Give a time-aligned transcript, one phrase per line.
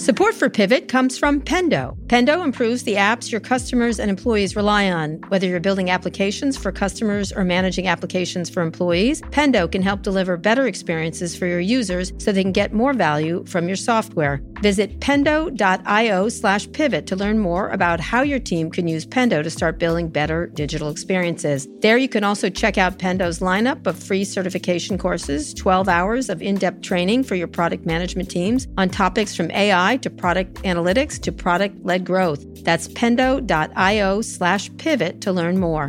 [0.00, 1.94] Support for Pivot comes from Pendo.
[2.06, 5.20] Pendo improves the apps your customers and employees rely on.
[5.28, 10.38] Whether you're building applications for customers or managing applications for employees, Pendo can help deliver
[10.38, 14.40] better experiences for your users so they can get more value from your software.
[14.60, 19.50] Visit pendo.io slash pivot to learn more about how your team can use Pendo to
[19.50, 21.66] start building better digital experiences.
[21.80, 26.42] There you can also check out Pendo's lineup of free certification courses, 12 hours of
[26.42, 31.32] in-depth training for your product management teams on topics from AI to product analytics to
[31.32, 32.44] product led growth.
[32.62, 35.88] That's pendo.io slash pivot to learn more.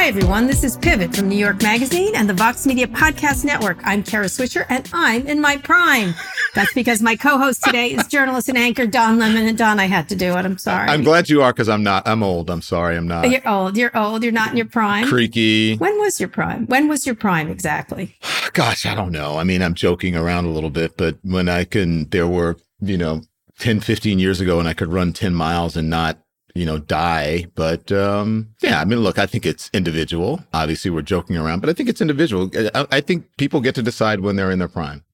[0.00, 0.46] Hi, everyone.
[0.46, 3.76] This is Pivot from New York Magazine and the Vox Media Podcast Network.
[3.84, 6.14] I'm Kara Swisher, and I'm in my prime.
[6.54, 9.46] That's because my co-host today is journalist and anchor Don Lemon.
[9.46, 10.46] And Don, I had to do it.
[10.46, 10.88] I'm sorry.
[10.88, 12.08] I'm glad you are because I'm not.
[12.08, 12.48] I'm old.
[12.48, 12.96] I'm sorry.
[12.96, 13.30] I'm not.
[13.30, 13.76] You're old.
[13.76, 14.22] You're old.
[14.22, 15.06] You're not in your prime.
[15.06, 15.76] Creaky.
[15.76, 16.64] When was your prime?
[16.64, 18.16] When was your prime exactly?
[18.54, 19.36] Gosh, I don't know.
[19.36, 22.96] I mean, I'm joking around a little bit, but when I can, there were, you
[22.96, 23.20] know,
[23.58, 26.16] 10, 15 years ago and I could run 10 miles and not
[26.54, 27.46] you know, die.
[27.54, 30.44] But um, yeah, I mean, look, I think it's individual.
[30.52, 32.50] Obviously, we're joking around, but I think it's individual.
[32.74, 35.04] I, I think people get to decide when they're in their prime.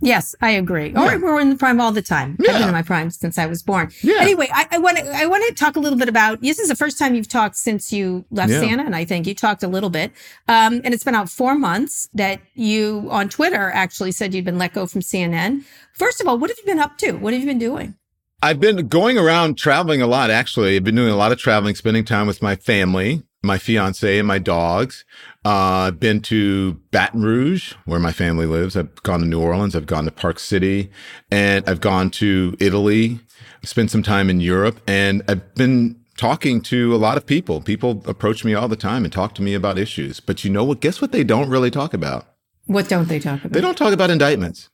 [0.00, 0.90] Yes, I agree.
[0.90, 1.16] Or yeah.
[1.16, 2.36] we're in the prime all the time.
[2.38, 2.52] Yeah.
[2.52, 3.90] I've been in my prime since I was born.
[4.02, 4.18] Yeah.
[4.20, 6.40] Anyway, I want to I want to talk a little bit about.
[6.40, 8.60] This is the first time you've talked since you left yeah.
[8.60, 10.12] Santa, and I think you talked a little bit.
[10.46, 14.58] Um, and it's been out four months that you on Twitter actually said you'd been
[14.58, 15.64] let go from CNN.
[15.94, 17.12] First of all, what have you been up to?
[17.12, 17.96] What have you been doing?
[18.40, 20.76] I've been going around traveling a lot, actually.
[20.76, 24.28] I've been doing a lot of traveling, spending time with my family, my fiance and
[24.28, 25.04] my dogs.
[25.44, 28.76] Uh, I've been to Baton Rouge, where my family lives.
[28.76, 29.74] I've gone to New Orleans.
[29.74, 30.88] I've gone to Park City
[31.32, 33.18] and I've gone to Italy,
[33.64, 37.60] spent some time in Europe and I've been talking to a lot of people.
[37.60, 40.20] People approach me all the time and talk to me about issues.
[40.20, 40.80] But you know what?
[40.80, 42.26] Guess what they don't really talk about?
[42.66, 43.52] What don't they talk about?
[43.52, 44.68] They don't talk about indictments.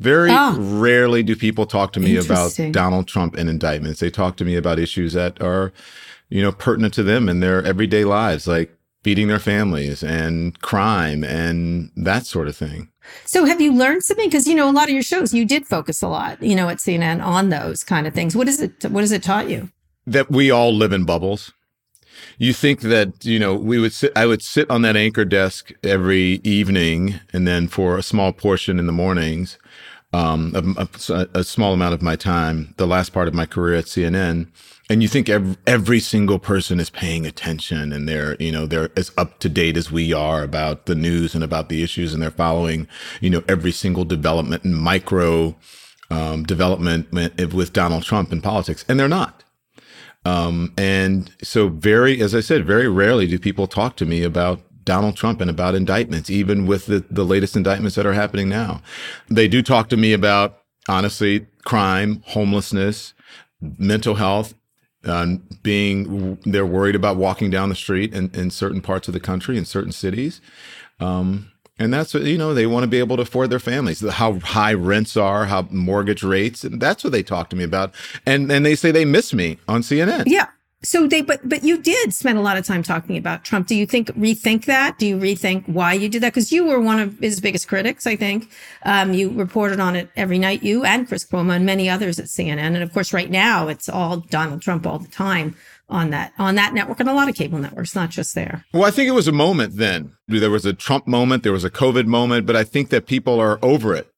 [0.00, 0.56] Very oh.
[0.58, 4.00] rarely do people talk to me about Donald Trump and indictments.
[4.00, 5.74] They talk to me about issues that are,
[6.30, 11.22] you know, pertinent to them in their everyday lives, like feeding their families and crime
[11.22, 12.88] and that sort of thing.
[13.26, 14.28] So have you learned something?
[14.28, 16.70] Because you know, a lot of your shows, you did focus a lot, you know,
[16.70, 18.34] at CNN on those kind of things.
[18.34, 18.84] What is it?
[18.90, 19.70] What has it taught you?
[20.06, 21.52] That we all live in bubbles.
[22.38, 24.12] You think that you know we would sit.
[24.16, 28.78] I would sit on that anchor desk every evening, and then for a small portion
[28.78, 29.58] in the mornings,
[30.12, 33.84] um, a, a, small amount of my time, the last part of my career at
[33.84, 34.48] CNN,
[34.88, 38.90] and you think every, every single person is paying attention and they're, you know, they're
[38.96, 42.20] as up to date as we are about the news and about the issues, and
[42.20, 42.88] they're following,
[43.20, 45.54] you know, every single development and micro
[46.10, 49.44] um, development with Donald Trump in politics, and they're not.
[50.24, 54.60] Um, and so, very, as I said, very rarely do people talk to me about
[54.90, 58.82] Donald Trump and about indictments, even with the, the latest indictments that are happening now.
[59.28, 60.58] They do talk to me about,
[60.88, 63.14] honestly, crime, homelessness,
[63.60, 64.52] mental health,
[65.04, 69.20] uh, being they're worried about walking down the street in, in certain parts of the
[69.20, 70.40] country, in certain cities.
[70.98, 74.00] Um, and that's what, you know, they want to be able to afford their families,
[74.00, 76.64] how high rents are, how mortgage rates.
[76.64, 77.94] And that's what they talk to me about.
[78.26, 80.24] And, and they say they miss me on CNN.
[80.26, 80.48] Yeah.
[80.82, 83.66] So they, but, but you did spend a lot of time talking about Trump.
[83.66, 84.98] Do you think, rethink that?
[84.98, 86.32] Do you rethink why you did that?
[86.32, 88.50] Cause you were one of his biggest critics, I think.
[88.84, 92.26] Um, you reported on it every night, you and Chris Cuomo and many others at
[92.26, 92.58] CNN.
[92.58, 95.54] And of course, right now it's all Donald Trump all the time
[95.90, 98.64] on that, on that network and a lot of cable networks, not just there.
[98.72, 100.16] Well, I think it was a moment then.
[100.28, 101.42] There was a Trump moment.
[101.42, 104.09] There was a COVID moment, but I think that people are over it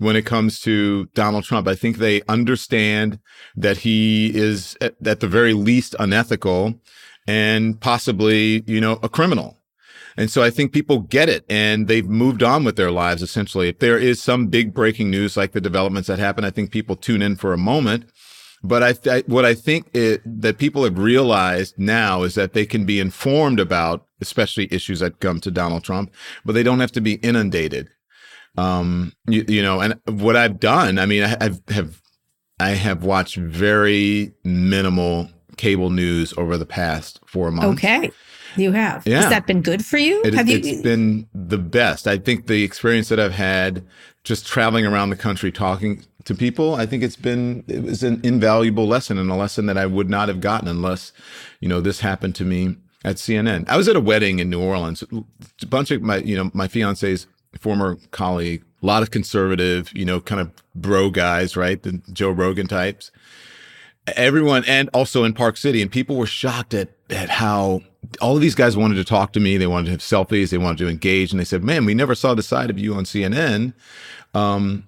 [0.00, 1.68] when it comes to Donald Trump.
[1.68, 3.20] I think they understand
[3.54, 6.74] that he is at, at, the very least unethical
[7.28, 9.58] and possibly, you know, a criminal.
[10.16, 13.68] And so I think people get it and they've moved on with their lives essentially.
[13.68, 16.96] If there is some big breaking news like the developments that happen, I think people
[16.96, 18.06] tune in for a moment
[18.62, 22.66] But I, th- what I think it, that people have realized now is that they
[22.66, 26.12] can be informed about, especially issues that come to Donald Trump,
[26.44, 27.88] but they don't have to be inundated.
[28.56, 32.00] Um, you, you know, and what I've done, I mean, I I've, have,
[32.58, 37.78] I have watched very minimal cable news over the past four months.
[37.78, 38.10] Okay.
[38.56, 39.06] You have.
[39.06, 39.20] Yeah.
[39.20, 40.22] Has that been good for you?
[40.24, 40.82] It, have it's you?
[40.82, 42.06] been the best.
[42.06, 43.86] I think the experience that I've had
[44.24, 48.20] just traveling around the country talking to people, I think it's been it was an
[48.22, 51.12] invaluable lesson and a lesson that I would not have gotten unless,
[51.60, 53.68] you know, this happened to me at CNN.
[53.68, 55.02] I was at a wedding in New Orleans.
[55.62, 57.26] A bunch of my, you know, my fiance's
[57.58, 61.82] former colleague, a lot of conservative, you know, kind of bro guys, right?
[61.82, 63.10] The Joe Rogan types.
[64.16, 67.82] Everyone, and also in Park City, and people were shocked at at how
[68.20, 69.56] all of these guys wanted to talk to me.
[69.56, 70.50] They wanted to have selfies.
[70.50, 72.94] They wanted to engage, and they said, "Man, we never saw the side of you
[72.94, 73.74] on CNN."
[74.34, 74.84] Um,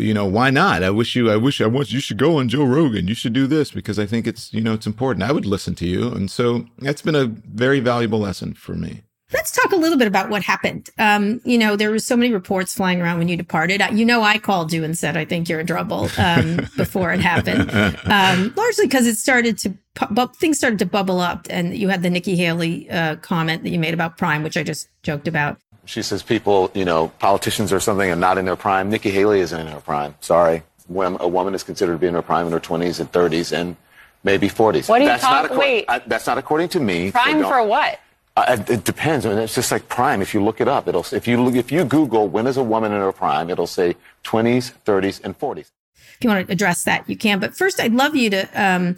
[0.00, 0.82] you know, why not?
[0.82, 3.08] I wish you, I wish I want you should go on Joe Rogan.
[3.08, 5.24] You should do this because I think it's, you know, it's important.
[5.24, 6.10] I would listen to you.
[6.10, 9.02] And so that's been a very valuable lesson for me.
[9.32, 10.90] Let's talk a little bit about what happened.
[10.98, 13.80] Um, you know, there were so many reports flying around when you departed.
[13.92, 17.20] You know, I called you and said, I think you're in trouble um, before it
[17.20, 17.70] happened,
[18.06, 19.74] um, largely because it started to,
[20.10, 21.46] bu- things started to bubble up.
[21.48, 24.62] And you had the Nikki Haley uh, comment that you made about Prime, which I
[24.62, 25.58] just joked about.
[25.84, 28.90] She says people, you know, politicians or something are not in their prime.
[28.90, 30.14] Nikki Haley isn't in her prime.
[30.20, 30.62] Sorry.
[30.88, 33.56] When a woman is considered to be in her prime in her 20s and 30s
[33.56, 33.76] and
[34.22, 34.88] maybe 40s.
[34.88, 35.84] What do you that's talk- not acco- wait.
[35.88, 37.10] I, that's not according to me.
[37.10, 37.98] Prime So for what?
[38.36, 39.26] Uh, it, it depends.
[39.26, 40.22] I mean, it's just like prime.
[40.22, 42.62] If you look it up, it'll if you look, if you Google when is a
[42.62, 45.70] woman in her prime, it'll say 20s, 30s, and 40s.
[45.96, 47.40] If you want to address that, you can.
[47.40, 48.96] But first, I'd love you to, um,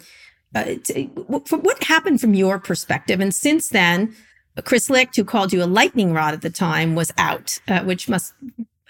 [0.53, 3.19] uh, to what, what happened from your perspective.
[3.19, 4.15] And since then,
[4.61, 8.07] Chris Licht, who called you a lightning rod at the time, was out, uh, which
[8.07, 8.33] must,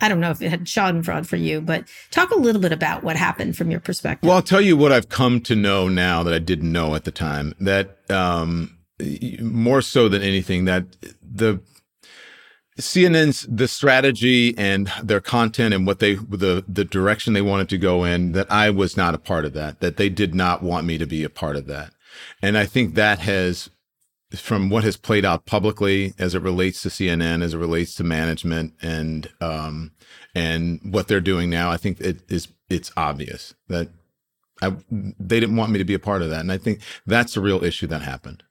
[0.01, 3.04] I don't know if it had schadenfreude for you, but talk a little bit about
[3.04, 4.28] what happened from your perspective.
[4.28, 7.06] Well, I'll tell you what I've come to know now that I didn't know at
[7.06, 7.54] the time.
[7.60, 8.78] That um,
[9.42, 10.86] more so than anything, that
[11.22, 11.62] the
[12.80, 17.78] CNN's the strategy and their content and what they the the direction they wanted to
[17.78, 18.31] go in.
[18.31, 19.80] That I was not a part of that.
[19.80, 21.92] That they did not want me to be a part of that.
[22.42, 23.69] And I think that has
[24.36, 28.04] from what has played out publicly as it relates to CNN, as it relates to
[28.04, 29.92] management and um,
[30.34, 33.89] and what they're doing now, I think it is it's obvious that
[34.62, 37.36] I, they didn't want me to be a part of that, and I think that's
[37.36, 38.44] the real issue that happened.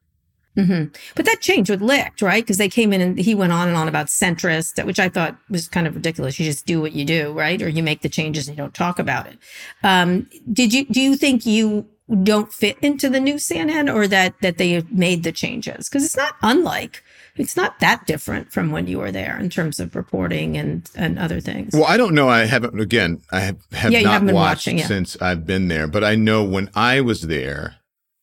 [0.56, 0.94] Mm-hmm.
[1.14, 2.42] But that changed with Licht, right?
[2.42, 5.36] Because they came in and he went on and on about centrist, which I thought
[5.48, 6.38] was kind of ridiculous.
[6.38, 7.60] You just do what you do, right?
[7.62, 9.38] Or you make the changes and you don't talk about it.
[9.82, 11.88] Um, did you do you think you
[12.22, 15.88] don't fit into the new CNN, or that that they made the changes?
[15.88, 17.02] Because it's not unlike.
[17.36, 21.18] It's not that different from when you were there in terms of reporting and and
[21.18, 21.72] other things.
[21.72, 22.28] Well, I don't know.
[22.28, 22.78] I haven't.
[22.78, 24.86] Again, I have, have Yeah, not watched watching, yeah.
[24.86, 27.76] since I've been there, but I know when I was there,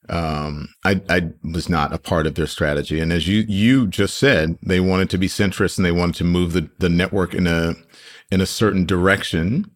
[0.09, 2.99] um, I, I was not a part of their strategy.
[2.99, 6.23] And as you you just said, they wanted to be centrist and they wanted to
[6.23, 7.75] move the the network in a
[8.31, 9.71] in a certain direction.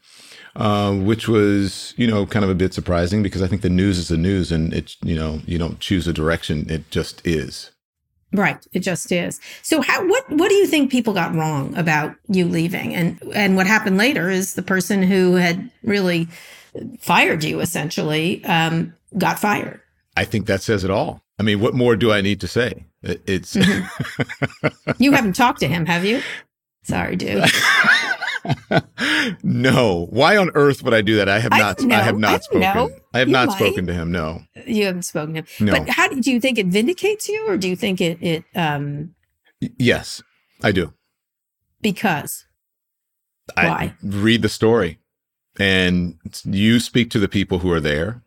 [0.56, 3.98] Uh, which was, you know, kind of a bit surprising because I think the news
[3.98, 7.72] is the news, and it's, you know, you don't choose a direction; it just is.
[8.34, 9.40] Right, it just is.
[9.64, 13.56] So, how what what do you think people got wrong about you leaving, and and
[13.56, 16.28] what happened later is the person who had really
[17.00, 19.82] fired you essentially um, got fired.
[20.16, 21.22] I think that says it all.
[21.40, 22.86] I mean, what more do I need to say?
[23.02, 23.56] It, it's
[25.00, 26.22] You haven't talked to him, have you?
[26.84, 27.44] Sorry, dude.
[29.44, 30.08] no.
[30.10, 31.30] Why on earth would I do that?
[31.30, 31.78] I have not.
[31.78, 32.62] don't I, have not don't spoken.
[32.62, 32.90] know.
[33.14, 33.58] I have You not might.
[33.58, 34.12] spoken to him.
[34.12, 34.42] No.
[34.66, 35.66] You haven't spoken to him.
[35.66, 35.72] No.
[35.80, 39.16] But how do you think it vindicates you, or do you think it it um
[39.78, 40.22] Yes,
[40.62, 40.94] I do.
[41.82, 42.46] because
[43.56, 43.94] I Why?
[44.04, 45.00] read the story,
[45.60, 48.22] and you speak to the people who are there,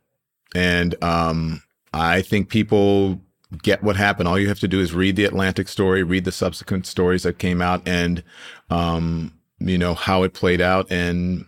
[0.55, 1.63] and um,
[1.93, 3.21] I think people
[3.63, 4.29] get what happened.
[4.29, 7.39] All you have to do is read the Atlantic story, read the subsequent stories that
[7.39, 8.23] came out, and
[8.71, 11.45] um, you know how it played out, and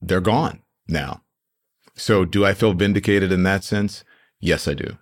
[0.00, 1.22] they're gone now.
[1.94, 4.04] So, do I feel vindicated in that sense?
[4.38, 4.98] Yes, I do.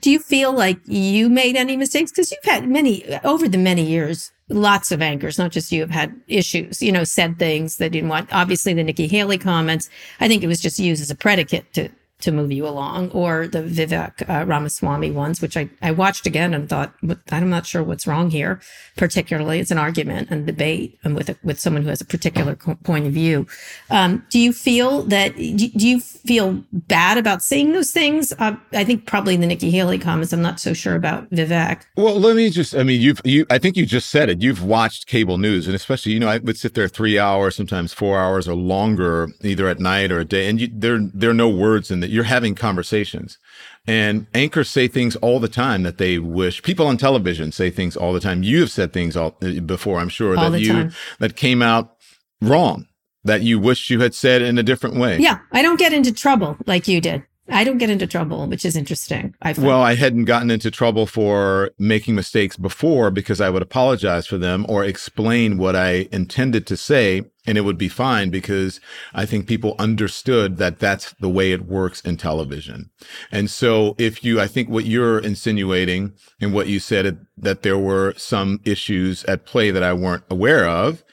[0.00, 2.12] Do you feel like you made any mistakes?
[2.12, 5.90] Because you've had many over the many years, lots of anchors, not just you, have
[5.90, 6.82] had issues.
[6.82, 8.32] You know, said things they didn't want.
[8.32, 9.88] Obviously, the Nikki Haley comments.
[10.20, 11.88] I think it was just used as a predicate to
[12.20, 16.54] to move you along, or the Vivek uh, Ramaswamy ones, which I, I watched again
[16.54, 16.94] and thought,
[17.30, 18.60] I'm not sure what's wrong here.
[18.96, 22.54] Particularly, it's an argument and debate and with a, with someone who has a particular
[22.56, 23.46] point of view.
[23.90, 25.36] Um, do you feel that?
[25.36, 28.32] Do you feel bad about saying those things?
[28.38, 30.32] Uh, I think probably the Nikki Haley comments.
[30.32, 31.82] I'm not so sure about Vivek.
[31.96, 32.74] Well, let me just.
[32.74, 33.44] I mean, you've you.
[33.50, 34.40] I think you just said it.
[34.40, 37.92] You've watched cable news, and especially you know, I would sit there three hours, sometimes
[37.92, 41.34] four hours or longer, either at night or a day, and you, there there are
[41.34, 42.10] no words in that.
[42.10, 43.38] You're having conversations.
[43.86, 47.96] And anchors say things all the time that they wish people on television say things
[47.96, 48.42] all the time.
[48.42, 50.92] You have said things all uh, before, I'm sure all that you time.
[51.18, 51.96] that came out
[52.40, 52.86] wrong
[53.24, 55.18] that you wish you had said in a different way.
[55.18, 57.24] Yeah, I don't get into trouble like you did.
[57.48, 59.34] I don't get into trouble, which is interesting.
[59.42, 64.26] I well, I hadn't gotten into trouble for making mistakes before because I would apologize
[64.26, 68.80] for them or explain what I intended to say, and it would be fine because
[69.12, 72.90] I think people understood that that's the way it works in television.
[73.30, 77.78] And so, if you, I think what you're insinuating and what you said that there
[77.78, 81.04] were some issues at play that I weren't aware of.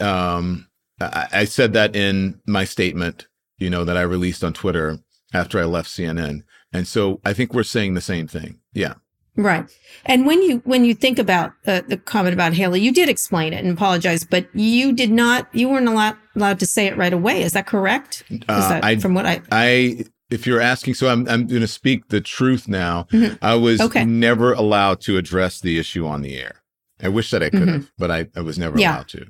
[0.00, 0.68] Um,
[1.00, 3.26] I, I said that in my statement,
[3.58, 4.98] you know, that I released on Twitter
[5.32, 6.42] after I left CNN.
[6.72, 8.58] And so I think we're saying the same thing.
[8.72, 8.94] Yeah.
[9.42, 9.64] Right.
[10.04, 13.52] And when you when you think about uh, the comment about Haley, you did explain
[13.52, 15.48] it and apologize, but you did not.
[15.54, 17.42] You weren't allowed allowed to say it right away.
[17.42, 18.24] Is that correct?
[18.28, 21.62] Is uh, that I, from what I I if you're asking, so I'm I'm going
[21.62, 23.04] to speak the truth now.
[23.12, 23.36] Mm-hmm.
[23.42, 24.04] I was okay.
[24.04, 26.62] never allowed to address the issue on the air.
[27.02, 27.94] I wish that I could have, mm-hmm.
[27.96, 28.96] but I, I was never yeah.
[28.96, 29.26] allowed to.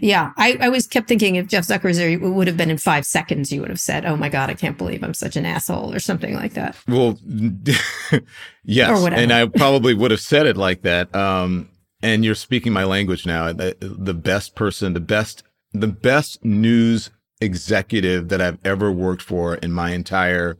[0.00, 2.70] Yeah, I, I always kept thinking if Jeff Zucker was there, it would have been
[2.70, 3.52] in five seconds.
[3.52, 5.98] You would have said, "Oh my god, I can't believe I'm such an asshole" or
[5.98, 6.76] something like that.
[6.86, 7.18] Well,
[8.62, 11.14] yes, and I probably would have said it like that.
[11.14, 11.68] Um,
[12.00, 13.52] and you're speaking my language now.
[13.52, 19.56] The, the best person, the best, the best news executive that I've ever worked for
[19.56, 20.58] in my entire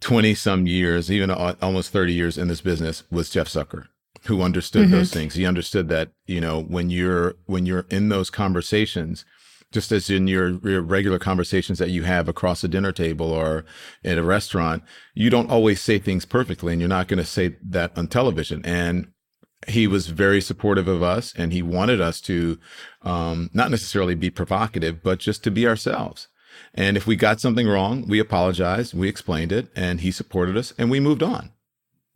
[0.00, 3.86] twenty some years, even almost thirty years in this business, was Jeff Zucker
[4.26, 4.92] who understood mm-hmm.
[4.92, 5.34] those things.
[5.34, 9.24] He understood that, you know, when you're when you're in those conversations,
[9.72, 13.64] just as in your, your regular conversations that you have across a dinner table or
[14.04, 14.82] at a restaurant,
[15.14, 18.64] you don't always say things perfectly and you're not going to say that on television.
[18.64, 19.08] And
[19.66, 22.58] he was very supportive of us and he wanted us to
[23.02, 26.28] um, not necessarily be provocative, but just to be ourselves.
[26.72, 30.72] And if we got something wrong, we apologized, we explained it, and he supported us
[30.78, 31.50] and we moved on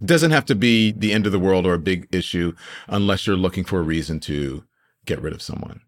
[0.04, 2.54] doesn't have to be the end of the world or a big issue
[2.88, 4.64] unless you're looking for a reason to
[5.06, 5.80] get rid of someone.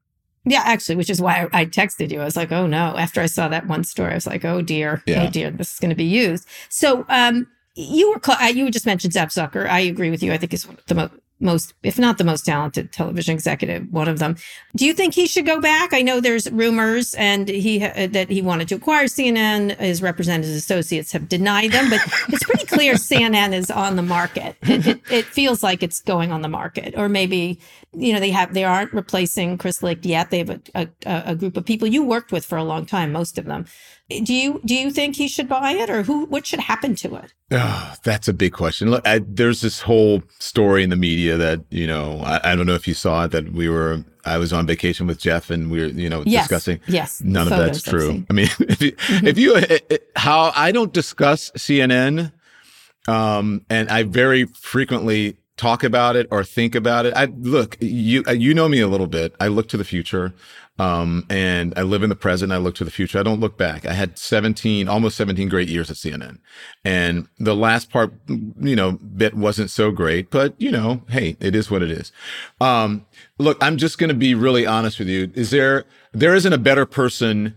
[0.44, 2.20] Yeah, actually, which is why I texted you.
[2.20, 4.60] I was like, "Oh no!" After I saw that one story, I was like, "Oh
[4.60, 5.26] dear, oh, yeah.
[5.26, 8.86] oh dear, this is going to be used." So, um, you were cl- you just
[8.86, 9.68] mentioned Zap Zucker.
[9.68, 10.32] I agree with you.
[10.32, 11.10] I think is the mo-
[11.42, 14.36] most, if not the most talented television executive, one of them.
[14.76, 15.92] Do you think he should go back?
[15.92, 19.76] I know there's rumors and he uh, that he wanted to acquire CNN.
[19.78, 24.56] His representatives associates have denied them, but it's pretty clear CNN is on the market.
[24.62, 27.58] It, it, it, feels like it's going on the market, or maybe
[27.94, 30.30] you know they have they aren't replacing Chris Licht yet.
[30.30, 33.12] They have a, a, a group of people you worked with for a long time,
[33.12, 33.66] most of them.
[34.10, 36.24] Eh, do you do you think he should buy it, or who?
[36.26, 37.34] What should happen to it?
[37.50, 38.90] Oh, that's a big question.
[38.90, 42.66] Look, I, there's this whole story in the media that you know I, I, don't
[42.66, 45.70] know if you saw it that we were I was on vacation with Jeff and
[45.70, 46.80] we were you know yes, discussing.
[46.86, 48.24] Yes, none of that's true.
[48.30, 49.26] I mean, if you, mm-hmm.
[49.26, 52.32] if you it, it, how I don't discuss CNN,
[53.06, 57.14] um, and I very frequently talk about it or think about it.
[57.14, 59.34] I look, you you know me a little bit.
[59.40, 60.32] I look to the future.
[60.78, 62.50] Um, and I live in the present.
[62.50, 63.18] I look to the future.
[63.18, 63.84] I don't look back.
[63.84, 66.38] I had 17, almost 17 great years at CNN.
[66.82, 71.54] And the last part, you know, bit wasn't so great, but you know, hey, it
[71.54, 72.10] is what it is.
[72.60, 73.04] Um,
[73.38, 75.30] look, I'm just going to be really honest with you.
[75.34, 77.54] Is there, there isn't a better person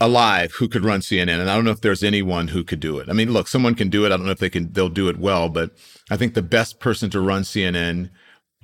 [0.00, 1.40] alive who could run CNN.
[1.40, 3.08] And I don't know if there's anyone who could do it.
[3.08, 4.12] I mean, look, someone can do it.
[4.12, 5.72] I don't know if they can, they'll do it well, but
[6.10, 8.10] I think the best person to run CNN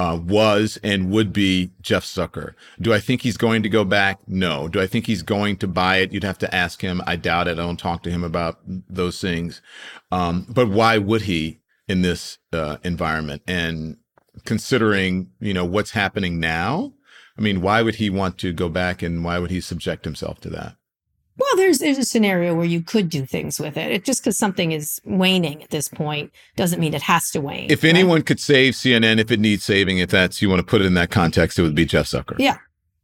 [0.01, 2.55] uh, was and would be Jeff Zucker.
[2.81, 4.19] Do I think he's going to go back?
[4.27, 4.69] No.
[4.69, 6.13] Do I think he's going to buy it?
[6.13, 7.01] You'd have to ask him.
[7.07, 7.59] I doubt it.
[7.59, 9.63] I don't talk to him about those things.
[10.11, 13.43] Um, but why would he in this uh, environment?
[13.47, 13.99] And
[14.45, 16.95] considering, you know, what's happening now,
[17.39, 20.41] I mean, why would he want to go back and why would he subject himself
[20.41, 20.77] to that?
[21.37, 23.91] Well, there's there's a scenario where you could do things with it.
[23.91, 27.71] it just because something is waning at this point doesn't mean it has to wane.
[27.71, 27.91] If right?
[27.91, 30.87] anyone could save CNN, if it needs saving, if that's you want to put it
[30.87, 32.37] in that context, it would be Jeff Zucker.
[32.39, 32.59] Yeah,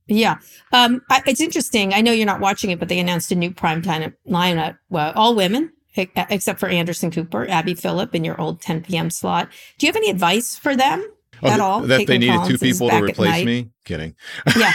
[0.07, 0.37] yeah.
[0.73, 1.93] Um, I, it's interesting.
[1.93, 4.79] I know you're not watching it, but they announced a new primetime lineup.
[4.91, 9.11] Well, all women except for Anderson Cooper, Abby Phillip in your old 10 p.m.
[9.11, 9.49] slot.
[9.79, 11.05] Do you have any advice for them?
[11.43, 11.81] Oh, at all?
[11.81, 13.71] That Caitlin they needed Collins two people to replace me?
[13.85, 14.15] Kidding.
[14.57, 14.73] Yeah.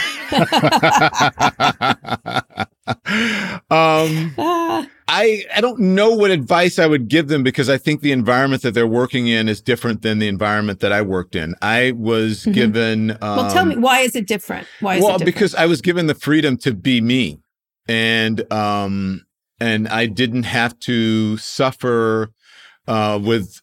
[3.68, 4.86] um, ah.
[5.08, 8.62] I I don't know what advice I would give them because I think the environment
[8.62, 11.54] that they're working in is different than the environment that I worked in.
[11.62, 12.52] I was mm-hmm.
[12.52, 13.10] given.
[13.12, 14.66] Um, well, tell me why is it different?
[14.80, 17.40] Why is well, it because I was given the freedom to be me,
[17.86, 19.26] and um,
[19.60, 22.32] and I didn't have to suffer
[22.88, 23.60] uh, with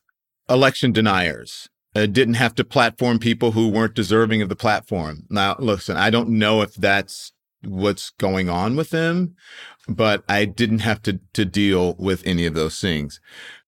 [0.50, 1.70] election deniers.
[1.96, 5.24] I didn't have to platform people who weren't deserving of the platform.
[5.30, 7.34] Now, listen, I don't know if that's
[7.66, 9.36] what's going on with them,
[9.88, 13.20] but I didn't have to to deal with any of those things.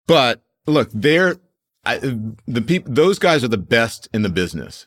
[0.06, 1.36] But look, they're
[1.84, 1.98] I,
[2.46, 4.86] the people; those guys are the best in the business,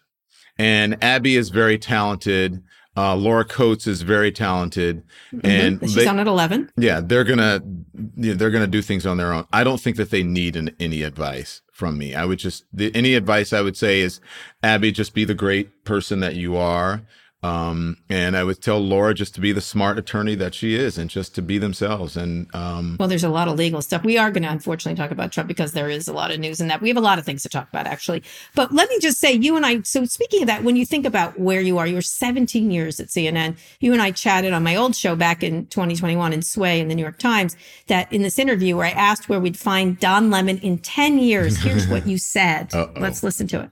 [0.58, 2.64] and Abby is very talented.
[2.96, 5.04] Uh, Laura Coates is very talented,
[5.34, 5.40] mm-hmm.
[5.46, 6.70] and she's they, on at eleven.
[6.78, 7.62] Yeah, they're gonna
[7.94, 9.48] they're gonna do things on their own.
[9.54, 12.14] I don't think that they need an, any advice from me.
[12.14, 14.20] I would just the, any advice I would say is,
[14.62, 17.02] Abby, just be the great person that you are.
[17.44, 21.00] Um, and I would tell Laura just to be the smart attorney that she is
[21.00, 22.16] and just to be themselves.
[22.16, 24.04] And um, well, there's a lot of legal stuff.
[24.04, 26.62] We are going to unfortunately talk about Trump because there is a lot of news
[26.62, 26.82] in that.
[26.82, 28.22] We have a lot of things to talk about actually.
[28.54, 29.82] But let me just say, you and I.
[29.82, 33.00] So speaking of that, when you think about where you are, you were 17 years
[33.00, 33.58] at CNN.
[33.80, 36.96] You and I chatted on my old show back in 2021 in Sway in the
[36.96, 37.56] New York Times.
[37.88, 41.58] That in this interview where I asked where we'd find Don Lemon in 10 years,
[41.58, 42.72] here's what you said.
[42.96, 43.72] Let's listen to it.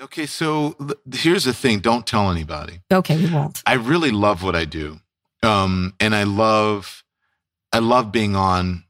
[0.00, 2.80] Okay, so th- here's the thing don't tell anybody.
[2.92, 3.62] Okay, we won't.
[3.66, 5.00] I really love what I do.
[5.42, 7.04] Um, and I love
[7.72, 8.84] I love being on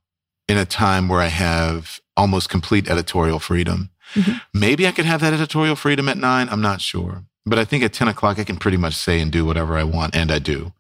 [0.49, 3.91] in a time where I have almost complete editorial freedom.
[4.15, 4.39] Mm-hmm.
[4.55, 6.49] Maybe I could have that editorial freedom at nine.
[6.49, 7.25] I'm not sure.
[7.45, 9.85] But I think at 10 o'clock, I can pretty much say and do whatever I
[9.85, 10.73] want, and I do.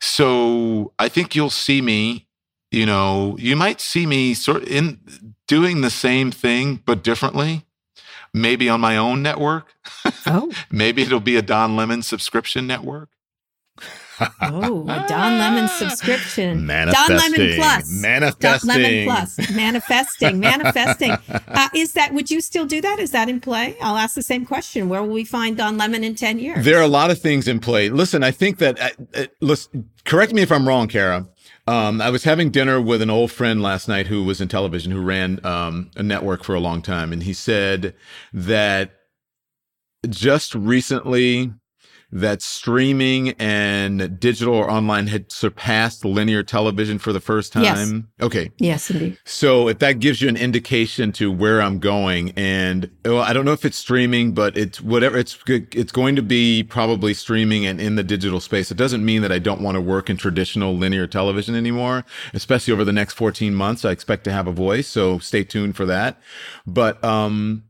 [0.00, 2.28] So I think you'll see me,
[2.70, 5.00] you know, you might see me sort of in
[5.48, 7.63] doing the same thing, but differently
[8.34, 9.74] maybe on my own network.
[10.26, 10.52] Oh.
[10.70, 13.08] maybe it'll be a Don Lemon subscription network.
[14.42, 16.66] oh, a Don Lemon subscription.
[16.66, 17.16] Manifesting.
[17.16, 18.02] Don Lemon Plus.
[18.02, 18.68] Manifesting.
[18.68, 19.50] Don Lemon Plus.
[19.54, 20.40] Manifesting.
[20.40, 21.16] Manifesting.
[21.54, 22.98] Uh, is that, would you still do that?
[22.98, 23.76] Is that in play?
[23.80, 24.88] I'll ask the same question.
[24.88, 26.64] Where will we find Don Lemon in 10 years?
[26.64, 27.90] There are a lot of things in play.
[27.90, 31.28] Listen, I think that, uh, uh, listen, correct me if I'm wrong, Kara.
[31.66, 34.92] Um, I was having dinner with an old friend last night who was in television,
[34.92, 37.94] who ran um, a network for a long time, and he said
[38.32, 38.92] that
[40.08, 41.52] just recently
[42.14, 47.64] that streaming and digital or online had surpassed linear television for the first time?
[47.64, 48.24] Yes.
[48.24, 48.50] Okay.
[48.58, 49.18] Yes, indeed.
[49.24, 53.44] So if that gives you an indication to where I'm going, and well, I don't
[53.44, 55.18] know if it's streaming, but it's whatever.
[55.18, 58.70] It's it's going to be probably streaming and in the digital space.
[58.70, 62.72] It doesn't mean that I don't want to work in traditional linear television anymore, especially
[62.72, 63.84] over the next 14 months.
[63.84, 66.20] I expect to have a voice, so stay tuned for that.
[66.64, 67.64] But um,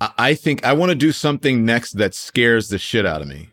[0.00, 3.48] I think I want to do something next that scares the shit out of me.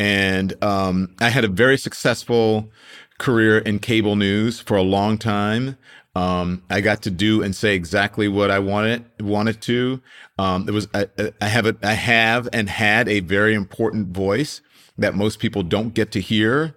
[0.00, 2.70] And um, I had a very successful
[3.18, 5.76] career in cable news for a long time.
[6.16, 10.00] Um, I got to do and say exactly what I wanted wanted to.
[10.38, 11.06] Um, it was I,
[11.42, 14.62] I have a, I have and had a very important voice
[14.96, 16.74] that most people don't get to hear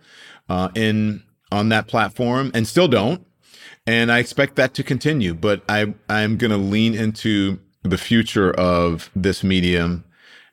[0.50, 3.26] uh, in on that platform and still don't.
[3.88, 5.34] And I expect that to continue.
[5.34, 10.04] But I I'm going to lean into the future of this medium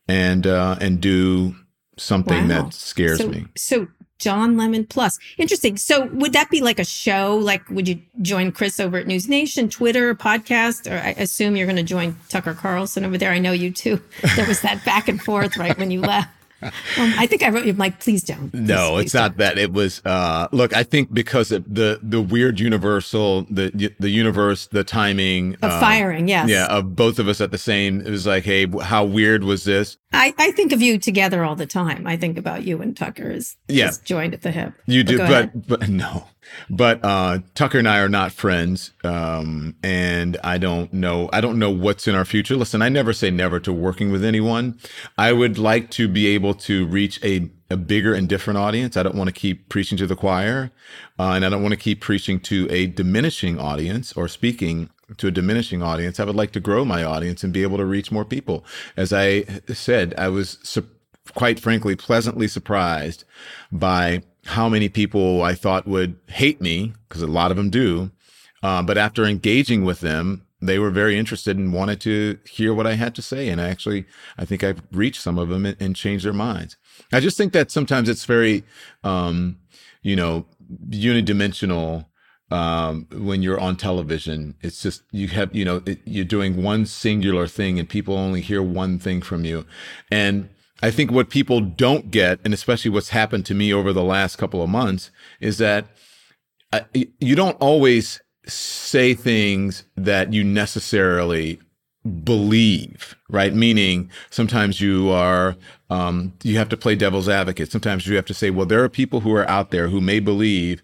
[0.06, 1.56] and uh, and do
[2.00, 2.62] something wow.
[2.64, 3.46] that scares so, me.
[3.56, 3.88] So
[4.20, 5.18] Don Lemon Plus.
[5.38, 5.76] Interesting.
[5.76, 7.36] So would that be like a show?
[7.36, 10.90] Like would you join Chris over at News Nation, Twitter, podcast?
[10.90, 13.30] Or I assume you're going to join Tucker Carlson over there.
[13.30, 14.00] I know you too.
[14.36, 16.28] There was that back and forth right when you left.
[16.62, 18.50] Um, I think I wrote you like, please don't.
[18.50, 19.22] Please, no, please it's don't.
[19.22, 19.58] not that.
[19.58, 20.74] It was uh, look.
[20.74, 25.80] I think because of the the weird universal, the the universe, the timing of uh,
[25.80, 26.28] firing.
[26.28, 26.48] Yes.
[26.48, 28.00] Yeah, of both of us at the same.
[28.00, 29.96] It was like, hey, how weird was this?
[30.12, 32.06] I, I think of you together all the time.
[32.06, 33.86] I think about you and Tucker is yeah.
[33.86, 34.74] just joined at the hip.
[34.86, 36.26] You do, but but no,
[36.68, 41.28] but uh, Tucker and I are not friends, um, and I don't know.
[41.32, 42.56] I don't know what's in our future.
[42.56, 44.78] Listen, I never say never to working with anyone.
[45.18, 48.96] I would like to be able to reach a a bigger and different audience.
[48.96, 50.72] I don't want to keep preaching to the choir,
[51.18, 55.28] uh, and I don't want to keep preaching to a diminishing audience or speaking to
[55.28, 56.18] a diminishing audience.
[56.20, 58.64] I would like to grow my audience and be able to reach more people.
[58.96, 60.88] As I said, I was su-
[61.34, 63.24] quite frankly pleasantly surprised
[63.70, 68.10] by how many people I thought would hate me, because a lot of them do.
[68.62, 72.86] Uh, but after engaging with them, they were very interested and wanted to hear what
[72.86, 73.48] I had to say.
[73.48, 74.04] And I actually,
[74.36, 76.76] I think I've reached some of them and, and changed their minds.
[77.12, 78.64] I just think that sometimes it's very,
[79.02, 79.58] um,
[80.02, 80.46] you know,
[80.90, 82.06] unidimensional
[82.50, 84.56] um, when you're on television.
[84.60, 88.40] It's just you have you know it, you're doing one singular thing and people only
[88.40, 89.64] hear one thing from you,
[90.10, 90.48] and
[90.82, 94.36] I think what people don't get, and especially what's happened to me over the last
[94.36, 95.86] couple of months, is that
[96.72, 101.60] uh, you don't always say things that you necessarily
[102.24, 103.52] believe, right?
[103.54, 105.56] Meaning sometimes you are,
[105.90, 107.70] um, you have to play devil's advocate.
[107.70, 110.20] Sometimes you have to say, well, there are people who are out there who may
[110.20, 110.82] believe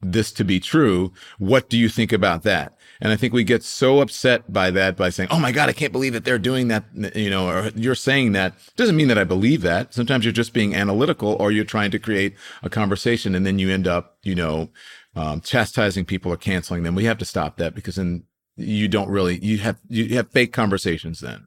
[0.00, 1.12] this to be true.
[1.38, 2.76] What do you think about that?
[3.00, 5.72] And I think we get so upset by that by saying, "Oh my God, I
[5.72, 6.84] can't believe that they're doing that,"
[7.14, 8.54] you know, or you're saying that.
[8.76, 9.94] Doesn't mean that I believe that.
[9.94, 13.70] Sometimes you're just being analytical, or you're trying to create a conversation, and then you
[13.70, 14.70] end up, you know,
[15.14, 16.94] um, chastising people or canceling them.
[16.94, 18.24] We have to stop that because then
[18.56, 21.46] you don't really you have you have fake conversations then.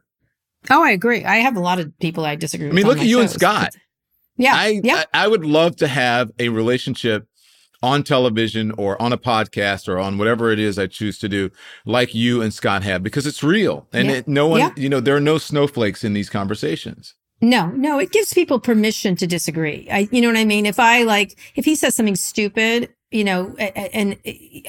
[0.70, 1.26] Oh, I agree.
[1.26, 2.76] I have a lot of people I disagree with.
[2.76, 3.32] I mean, look at you shows.
[3.32, 3.76] and Scott.
[4.38, 5.04] Yeah, I, yeah.
[5.14, 7.28] I, I would love to have a relationship
[7.84, 11.50] on television or on a podcast or on whatever it is I choose to do,
[11.86, 14.14] like you and Scott have, because it's real and Yeah.
[14.16, 14.72] it, no one, Yeah.
[14.76, 17.16] you know, there are no snowflakes in these conversations.
[17.42, 19.88] No, no, it gives people permission to disagree.
[19.92, 20.68] I, you know what I mean?
[20.68, 24.16] If I like, if he says something stupid, you know, and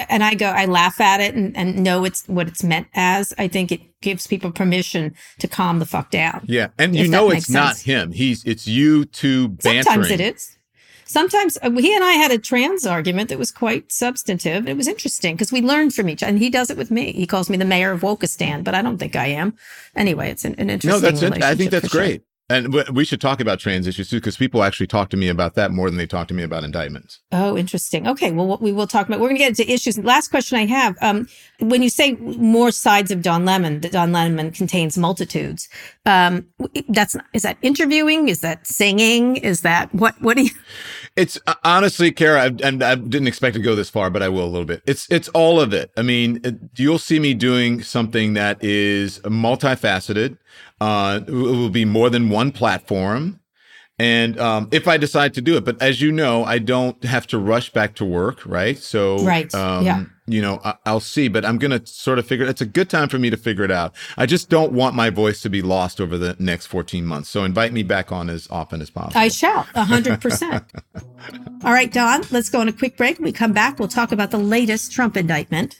[0.08, 3.32] and I go, I laugh at it and, and know it's what it's meant as.
[3.38, 6.44] I think it gives people permission to calm the fuck down.
[6.48, 8.10] Yeah, and you know it's not him.
[8.10, 9.84] He's it's you two bantering.
[9.84, 10.56] Sometimes it is.
[11.12, 14.66] Sometimes uh, he and I had a trans argument that was quite substantive.
[14.66, 16.30] It was interesting because we learned from each other.
[16.30, 17.12] And he does it with me.
[17.12, 19.54] He calls me the mayor of Wokistan, but I don't think I am.
[19.94, 21.02] Anyway, it's an, an interesting.
[21.02, 21.42] No, that's it.
[21.42, 22.00] I think that's for sure.
[22.00, 22.22] great.
[22.48, 25.54] And we should talk about trans issues too, because people actually talk to me about
[25.54, 27.20] that more than they talk to me about indictments.
[27.30, 28.06] Oh, interesting.
[28.06, 28.30] Okay.
[28.30, 29.96] Well, what we will talk about, we're going to get into issues.
[29.96, 30.96] Last question I have.
[31.00, 31.28] Um,
[31.60, 35.68] when you say more sides of Don Lemon, that Don Lemon contains multitudes,
[36.04, 36.46] um,
[36.88, 38.28] that's, is that interviewing?
[38.28, 39.36] Is that singing?
[39.36, 40.50] Is that what, what do you,
[41.16, 44.28] It's uh, honestly, Kara, I, and I didn't expect to go this far, but I
[44.28, 44.82] will a little bit.
[44.86, 45.90] It's it's all of it.
[45.96, 50.38] I mean, it, you'll see me doing something that is multifaceted.
[50.80, 53.40] Uh, it will be more than one platform,
[53.98, 57.26] and um, if I decide to do it, but as you know, I don't have
[57.28, 58.78] to rush back to work, right?
[58.78, 60.04] So, Right, um, yeah.
[60.26, 62.46] You know, I, I'll see, but I'm gonna sort of figure.
[62.46, 63.94] It's a good time for me to figure it out.
[64.16, 67.28] I just don't want my voice to be lost over the next 14 months.
[67.28, 69.18] So invite me back on as often as possible.
[69.18, 70.64] I shall, a hundred percent.
[71.64, 73.18] All right, Don, let's go on a quick break.
[73.18, 75.76] When we come back, we'll talk about the latest Trump indictment.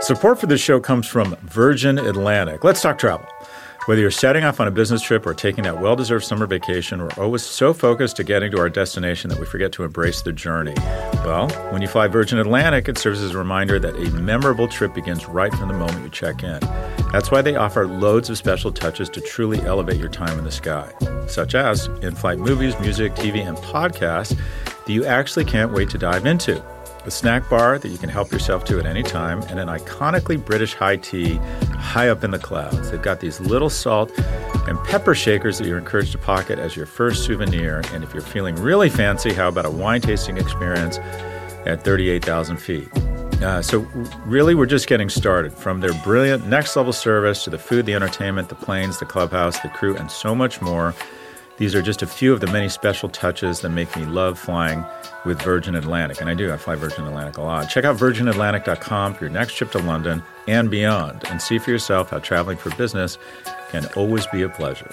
[0.00, 2.64] Support for this show comes from Virgin Atlantic.
[2.64, 3.26] Let's talk travel.
[3.86, 7.00] Whether you're setting off on a business trip or taking that well deserved summer vacation,
[7.00, 10.32] we're always so focused to getting to our destination that we forget to embrace the
[10.32, 10.74] journey.
[11.24, 14.92] Well, when you fly Virgin Atlantic, it serves as a reminder that a memorable trip
[14.92, 16.60] begins right from the moment you check in.
[17.10, 20.52] That's why they offer loads of special touches to truly elevate your time in the
[20.52, 20.92] sky,
[21.26, 25.98] such as in flight movies, music, TV, and podcasts that you actually can't wait to
[25.98, 26.62] dive into
[27.04, 30.42] a snack bar that you can help yourself to at any time, and an iconically
[30.42, 31.34] British high tea
[31.72, 32.90] high up in the clouds.
[32.90, 34.10] They've got these little salt
[34.68, 37.82] and pepper shakers that you're encouraged to pocket as your first souvenir.
[37.92, 40.98] And if you're feeling really fancy, how about a wine tasting experience
[41.66, 42.88] at 38,000 feet?
[43.42, 43.80] Uh, so,
[44.26, 45.52] really, we're just getting started.
[45.52, 49.58] From their brilliant next level service to the food, the entertainment, the planes, the clubhouse,
[49.60, 50.94] the crew, and so much more.
[51.60, 54.82] These are just a few of the many special touches that make me love flying
[55.26, 56.22] with Virgin Atlantic.
[56.22, 57.68] And I do, I fly Virgin Atlantic a lot.
[57.68, 62.08] Check out virginatlantic.com for your next trip to London and beyond, and see for yourself
[62.08, 63.18] how traveling for business
[63.72, 64.90] can always be a pleasure.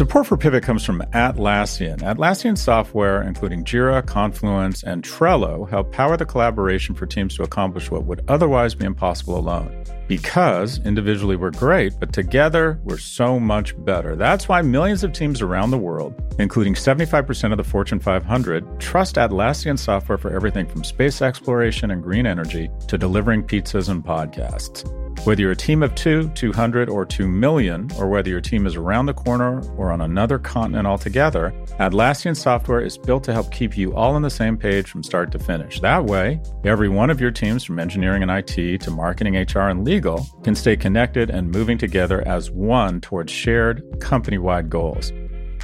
[0.00, 1.98] Support for Pivot comes from Atlassian.
[1.98, 7.90] Atlassian software, including Jira, Confluence, and Trello, help power the collaboration for teams to accomplish
[7.90, 9.84] what would otherwise be impossible alone.
[10.08, 14.16] Because individually we're great, but together we're so much better.
[14.16, 19.16] That's why millions of teams around the world, including 75% of the Fortune 500, trust
[19.16, 24.90] Atlassian software for everything from space exploration and green energy to delivering pizzas and podcasts.
[25.24, 28.74] Whether you're a team of two, 200, or 2 million, or whether your team is
[28.74, 33.76] around the corner or on another continent altogether, Atlassian software is built to help keep
[33.76, 35.78] you all on the same page from start to finish.
[35.80, 39.84] That way, every one of your teams, from engineering and IT to marketing, HR, and
[39.84, 45.12] legal, can stay connected and moving together as one towards shared company wide goals.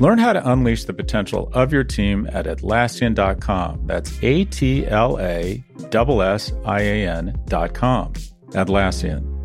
[0.00, 3.86] Learn how to unleash the potential of your team at Atlassian.com.
[3.86, 8.12] That's A T L A S S I A N.com.
[8.50, 9.35] Atlassian.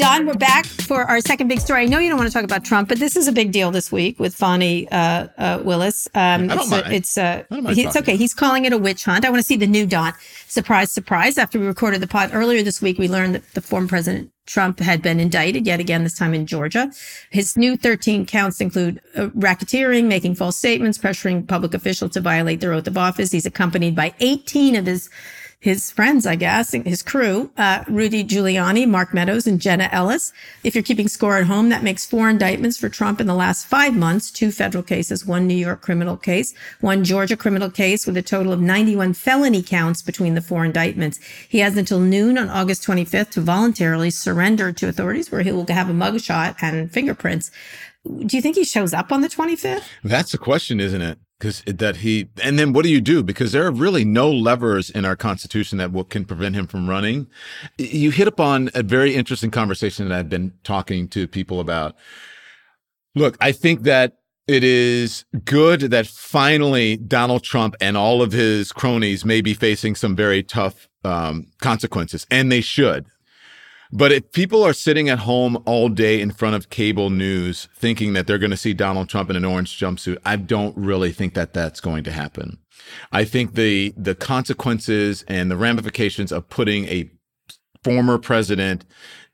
[0.00, 1.82] Don, we're back for our second big story.
[1.82, 3.70] I know you don't want to talk about Trump, but this is a big deal
[3.70, 6.08] this week with Fani uh, uh, Willis.
[6.14, 6.86] Um, I don't it's mind.
[6.86, 8.16] A, it's uh, don't mind he- it's okay.
[8.16, 9.26] He's calling it a witch hunt.
[9.26, 10.14] I want to see the new Don.
[10.48, 11.36] Surprise, surprise.
[11.36, 14.80] After we recorded the pod earlier this week, we learned that the former President Trump
[14.80, 16.90] had been indicted yet again, this time in Georgia.
[17.28, 22.60] His new 13 counts include uh, racketeering, making false statements, pressuring public officials to violate
[22.60, 23.32] their oath of office.
[23.32, 25.10] He's accompanied by 18 of his
[25.60, 30.32] his friends, I guess, his crew, uh, Rudy Giuliani, Mark Meadows, and Jenna Ellis.
[30.64, 33.66] If you're keeping score at home, that makes four indictments for Trump in the last
[33.66, 38.16] five months, two federal cases, one New York criminal case, one Georgia criminal case with
[38.16, 41.18] a total of 91 felony counts between the four indictments.
[41.46, 45.66] He has until noon on August 25th to voluntarily surrender to authorities where he will
[45.68, 47.50] have a mugshot and fingerprints.
[48.06, 49.84] Do you think he shows up on the 25th?
[50.02, 51.18] That's the question, isn't it?
[51.40, 53.22] Because that he and then what do you do?
[53.22, 56.88] Because there are really no levers in our constitution that will, can prevent him from
[56.88, 57.26] running.
[57.78, 61.96] You hit upon a very interesting conversation that i've been talking to people about.
[63.14, 68.72] Look i think that it is good that finally donald trump and all of his
[68.72, 73.06] cronies may be facing some very tough um, consequences and they should
[73.92, 78.12] but if people are sitting at home all day in front of cable news thinking
[78.12, 81.34] that they're going to see Donald Trump in an orange jumpsuit, I don't really think
[81.34, 82.58] that that's going to happen.
[83.12, 87.10] I think the the consequences and the ramifications of putting a
[87.82, 88.84] former president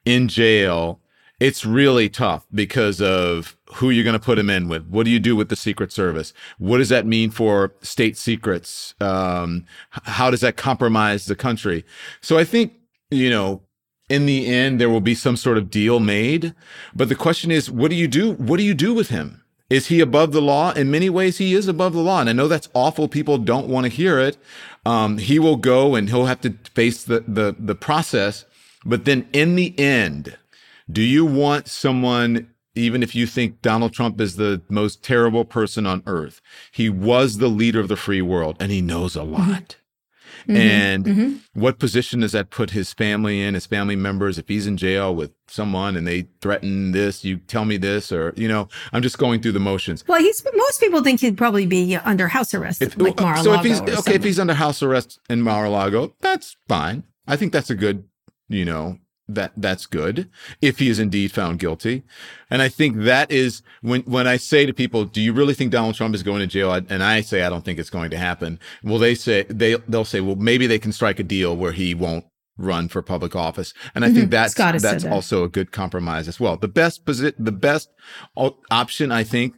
[0.05, 1.01] in jail
[1.39, 4.87] it's really tough because of who you're going to put him in with.
[4.87, 6.33] What do you do with the Secret Service?
[6.59, 8.95] What does that mean for state secrets?
[9.01, 11.85] Um, how does that compromise the country?
[12.23, 12.73] So I think,
[13.11, 13.63] you know,
[14.09, 16.55] in the end there will be some sort of deal made.
[16.95, 18.33] But the question is what do you do?
[18.33, 19.43] What do you do with him?
[19.69, 20.73] Is he above the law?
[20.73, 22.21] In many ways he is above the law.
[22.21, 23.09] And i know that's awful.
[23.09, 24.37] People don't want to hear it.
[24.85, 28.45] Um, he will go and he'll have to face the, the the process.
[28.85, 30.37] But then in the end
[30.91, 35.87] do you want someone even if you think Donald Trump is the most terrible person
[35.87, 36.41] on earth,
[36.71, 39.77] he was the leader of the free world and he knows a lot.
[40.49, 40.57] Mm-hmm.
[40.57, 41.61] And mm-hmm.
[41.61, 44.39] what position does that put his family in, his family members?
[44.39, 48.33] If he's in jail with someone and they threaten this, you tell me this, or,
[48.37, 50.07] you know, I'm just going through the motions.
[50.07, 53.43] Well, he's, most people think he'd probably be under house arrest, if, like Mar-a-Lago.
[53.43, 54.15] So if he's, okay, something.
[54.15, 57.03] if he's under house arrest in Mar-a-Lago, that's fine.
[57.27, 58.05] I think that's a good,
[58.49, 58.99] you know,
[59.29, 60.29] that that's good
[60.63, 62.05] if he is indeed found guilty
[62.49, 65.73] and i think that is when when i say to people do you really think
[65.73, 68.17] donald trump is going to jail and i say i don't think it's going to
[68.17, 71.73] happen well they say they they'll say well maybe they can strike a deal where
[71.73, 72.25] he won't
[72.57, 74.17] run for public office and i mm-hmm.
[74.17, 75.07] think that's that's that.
[75.07, 77.91] also a good compromise as well the best posi- the best
[78.71, 79.55] option i think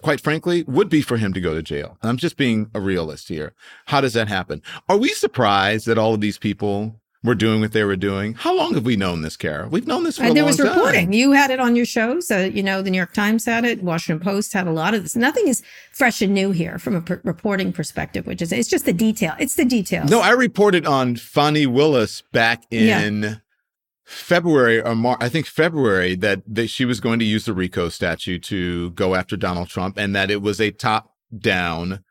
[0.00, 1.98] quite frankly, would be for him to go to jail.
[2.02, 3.52] I'm just being a realist here.
[3.86, 4.62] How does that happen?
[4.88, 8.34] Are we surprised that all of these people were doing what they were doing.
[8.34, 9.68] How long have we known this, Kara?
[9.68, 11.06] We've known this for and a there long was reporting.
[11.06, 11.12] Time.
[11.12, 12.30] You had it on your shows.
[12.30, 13.82] Uh, you know, the New York Times had it.
[13.82, 15.16] Washington Post had a lot of this.
[15.16, 18.92] Nothing is fresh and new here from a reporting perspective, which is it's just the
[18.92, 19.34] detail.
[19.38, 20.10] It's the details.
[20.10, 23.22] No, I reported on Fani Willis back in.
[23.22, 23.34] Yeah.
[24.04, 27.90] February or March, I think February, that, that she was going to use the RICO
[27.90, 32.02] statute to go after Donald Trump and that it was a top down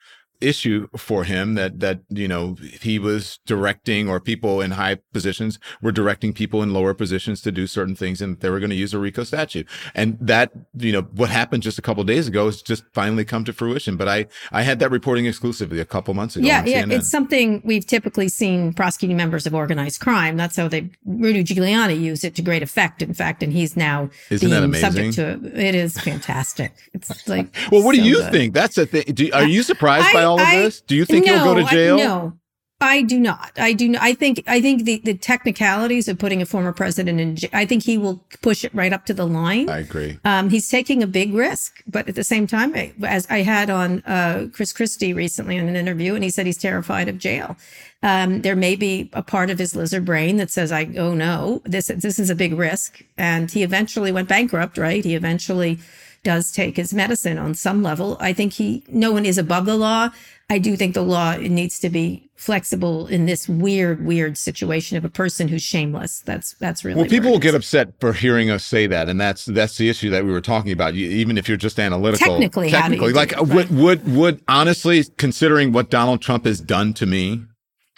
[0.41, 5.59] issue for him that that you know he was directing or people in high positions
[5.81, 8.75] were directing people in lower positions to do certain things and they were going to
[8.75, 9.67] use a RICO statute.
[9.95, 13.43] And that you know what happened just a couple days ago has just finally come
[13.45, 13.97] to fruition.
[13.97, 17.61] But I I had that reporting exclusively a couple months ago yeah yeah it's something
[17.65, 20.37] we've typically seen prosecuting members of organized crime.
[20.37, 24.09] That's how they Rudy Giuliani used it to great effect in fact and he's now
[24.29, 25.57] Isn't being subject to it.
[25.57, 26.73] it is fantastic.
[26.93, 28.31] It's like well what so do you good.
[28.31, 28.53] think?
[28.53, 29.03] That's a thing.
[29.13, 30.81] Do, are you surprised I, by all of I, this?
[30.81, 31.95] Do you think no, he'll go to jail?
[31.95, 32.33] I, no,
[32.79, 33.53] I do not.
[33.57, 33.89] I do.
[33.89, 34.43] Not, I think.
[34.45, 37.49] I think the, the technicalities of putting a former president in.
[37.51, 39.67] I think he will push it right up to the line.
[39.67, 40.19] I agree.
[40.23, 44.03] Um, he's taking a big risk, but at the same time, as I had on
[44.05, 47.57] uh, Chris Christie recently in an interview, and he said he's terrified of jail.
[48.03, 51.63] Um, there may be a part of his lizard brain that says, "I oh no,
[51.65, 54.77] this this is a big risk," and he eventually went bankrupt.
[54.77, 55.03] Right?
[55.03, 55.79] He eventually
[56.27, 58.17] does take his medicine on some level.
[58.19, 58.83] I think he.
[58.89, 60.09] No one is above the law.
[60.49, 65.05] I do think the law needs to be flexible in this weird, weird situation of
[65.05, 66.19] a person who's shameless.
[66.25, 67.09] That's that's really well.
[67.09, 70.25] People will get upset for hearing us say that, and that's that's the issue that
[70.25, 70.95] we were talking about.
[70.95, 75.71] You, even if you're just analytical, technically, technically, like it, would would would honestly, considering
[75.71, 77.45] what Donald Trump has done to me,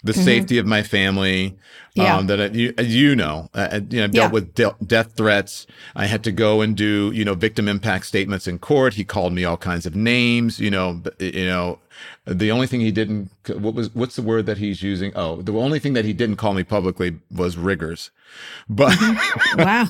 [0.02, 0.22] the mm-hmm.
[0.22, 1.56] safety of my family.
[1.94, 2.18] Yeah.
[2.18, 4.28] Um, that I, you, you know, uh, you know, I've dealt yeah.
[4.28, 5.66] with de- death threats.
[5.96, 8.94] I had to go and do, you know, victim impact statements in court.
[8.94, 10.60] He called me all kinds of names.
[10.60, 11.80] You know, you know,
[12.26, 15.12] the only thing he didn't, what was, what's the word that he's using?
[15.16, 18.12] Oh, the only thing that he didn't call me publicly was riggers.
[18.68, 19.62] But mm-hmm.
[19.62, 19.88] wow,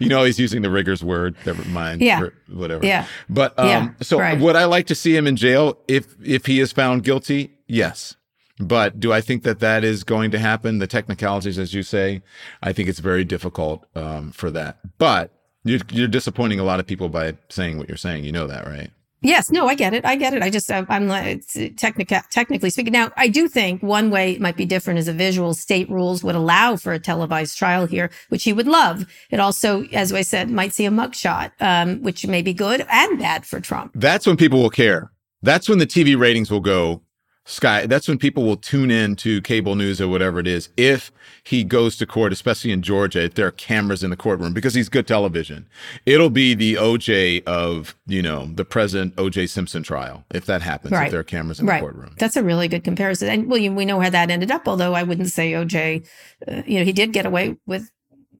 [0.00, 1.36] you know, he's using the riggers word.
[1.44, 2.00] Never mind.
[2.00, 2.28] Yeah.
[2.50, 2.86] Whatever.
[2.86, 3.06] Yeah.
[3.28, 3.90] But um, yeah.
[4.00, 4.40] so right.
[4.40, 7.58] would I like to see him in jail if if he is found guilty?
[7.66, 8.16] Yes.
[8.60, 10.78] But do I think that that is going to happen?
[10.78, 12.22] The technicalities, as you say,
[12.62, 14.78] I think it's very difficult um, for that.
[14.98, 15.32] But
[15.64, 18.24] you're, you're disappointing a lot of people by saying what you're saying.
[18.24, 18.90] You know that, right?
[19.20, 20.04] Yes, no, I get it.
[20.04, 20.42] I get it.
[20.42, 21.42] I just, I'm like,
[21.76, 22.92] technically, technically speaking.
[22.92, 26.22] Now, I do think one way it might be different is a visual state rules
[26.22, 29.06] would allow for a televised trial here, which he would love.
[29.30, 33.18] It also, as I said, might see a mugshot, um, which may be good and
[33.18, 33.90] bad for Trump.
[33.96, 35.10] That's when people will care.
[35.42, 37.02] That's when the TV ratings will go
[37.48, 40.68] Sky, that's when people will tune in to cable news or whatever it is.
[40.76, 41.10] If
[41.42, 44.74] he goes to court, especially in Georgia, if there are cameras in the courtroom, because
[44.74, 45.66] he's good television,
[46.04, 50.92] it'll be the OJ of, you know, the present OJ Simpson trial, if that happens,
[50.92, 51.06] right.
[51.06, 51.80] if there are cameras in right.
[51.80, 52.14] the courtroom.
[52.18, 53.30] That's a really good comparison.
[53.30, 56.06] And William, we know how that ended up, although I wouldn't say OJ,
[56.46, 57.90] uh, you know, he did get away with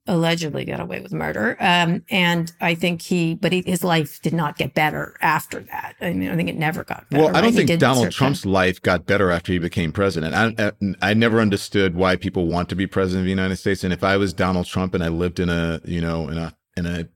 [0.09, 1.57] allegedly got away with murder.
[1.61, 5.94] Um, and I think he, but he, his life did not get better after that.
[6.01, 7.25] I mean, I think it never got better.
[7.25, 7.66] Well, I don't right?
[7.66, 10.35] think Donald Trump's life got better after he became president.
[10.35, 13.85] I, I, I never understood why people want to be president of the United States.
[13.85, 16.57] And if I was Donald Trump and I lived in a, you know, in a,
[16.77, 17.09] in a,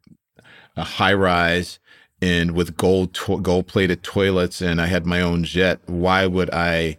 [0.76, 1.78] a high rise
[2.20, 6.50] and with gold, to- gold plated toilets and I had my own jet, why would
[6.52, 6.98] I,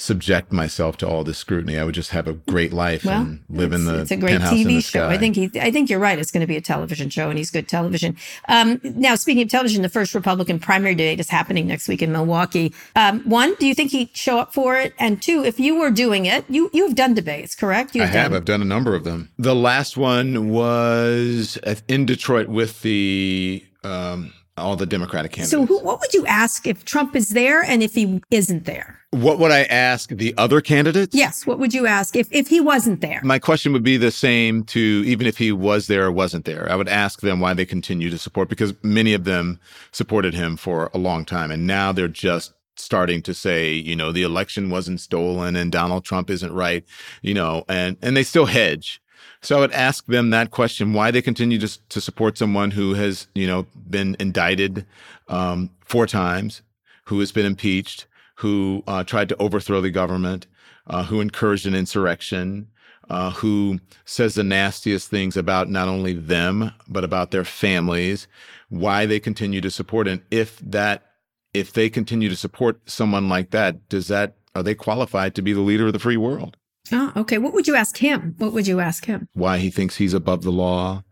[0.00, 1.78] subject myself to all this scrutiny.
[1.78, 4.00] I would just have a great life well, and live in the.
[4.00, 5.08] It's a great TV show.
[5.08, 5.50] I think he.
[5.60, 6.18] I think you're right.
[6.18, 8.16] It's going to be a television show, and he's good television.
[8.48, 12.12] Um, now, speaking of television, the first Republican primary debate is happening next week in
[12.12, 12.74] Milwaukee.
[12.96, 14.94] Um, one, do you think he'd show up for it?
[14.98, 17.94] And two, if you were doing it, you you have done debates, correct?
[17.94, 18.32] You've I have.
[18.32, 19.30] I've done a number of them.
[19.38, 21.58] The last one was
[21.88, 23.64] in Detroit with the.
[23.84, 25.50] Um, all the Democratic candidates.
[25.50, 28.98] So, who, what would you ask if Trump is there and if he isn't there?
[29.10, 31.14] What would I ask the other candidates?
[31.14, 31.46] Yes.
[31.46, 33.20] What would you ask if, if he wasn't there?
[33.24, 36.70] My question would be the same to even if he was there or wasn't there.
[36.70, 39.60] I would ask them why they continue to support because many of them
[39.92, 41.50] supported him for a long time.
[41.50, 46.04] And now they're just starting to say, you know, the election wasn't stolen and Donald
[46.04, 46.84] Trump isn't right,
[47.22, 49.00] you know, and, and they still hedge.
[49.40, 52.94] So I would ask them that question: why they continue to to support someone who
[52.94, 54.84] has, you know, been indicted
[55.28, 56.62] um, four times,
[57.04, 60.46] who has been impeached, who uh, tried to overthrow the government,
[60.86, 62.68] uh, who encouraged an insurrection,
[63.08, 68.26] uh, who says the nastiest things about not only them but about their families.
[68.70, 71.06] Why they continue to support, and if that,
[71.54, 75.52] if they continue to support someone like that, does that are they qualified to be
[75.52, 76.57] the leader of the free world?
[76.92, 77.38] Oh, okay.
[77.38, 78.34] What would you ask him?
[78.38, 79.28] What would you ask him?
[79.32, 81.04] Why he thinks he's above the law.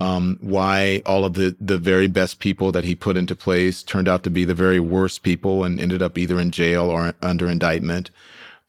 [0.00, 4.06] Um, why all of the the very best people that he put into place turned
[4.06, 7.48] out to be the very worst people and ended up either in jail or under
[7.48, 8.10] indictment.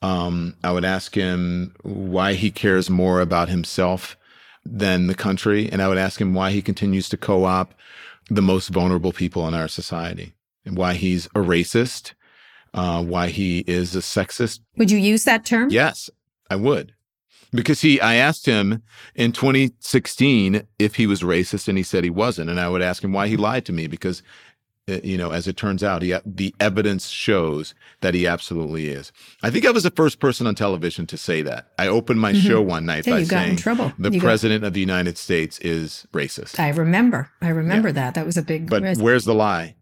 [0.02, 4.18] Um, I would ask him why he cares more about himself
[4.66, 7.74] than the country, and I would ask him why he continues to co-op
[8.30, 10.34] the most vulnerable people in our society,
[10.66, 12.14] and why he's a racist,
[12.74, 14.62] uh, why he is a sexist.
[14.78, 15.70] Would you use that term?
[15.70, 16.10] Yes,
[16.50, 16.94] I would.
[17.52, 18.84] Because he, I asked him
[19.16, 22.50] in 2016 if he was racist, and he said he wasn't.
[22.50, 24.22] And I would ask him why he lied to me because,
[24.88, 29.12] uh, you know, as it turns out, he, the evidence shows that he absolutely is.
[29.42, 31.72] I think I was the first person on television to say that.
[31.80, 32.48] I opened my mm-hmm.
[32.48, 33.94] show one night yeah, by you got saying in trouble.
[33.98, 34.68] the you president got...
[34.68, 36.60] of the United States is racist.
[36.60, 37.32] I remember.
[37.42, 37.94] I remember yeah.
[37.94, 38.14] that.
[38.14, 38.70] That was a big.
[38.70, 39.02] But risk.
[39.02, 39.76] where's the lie?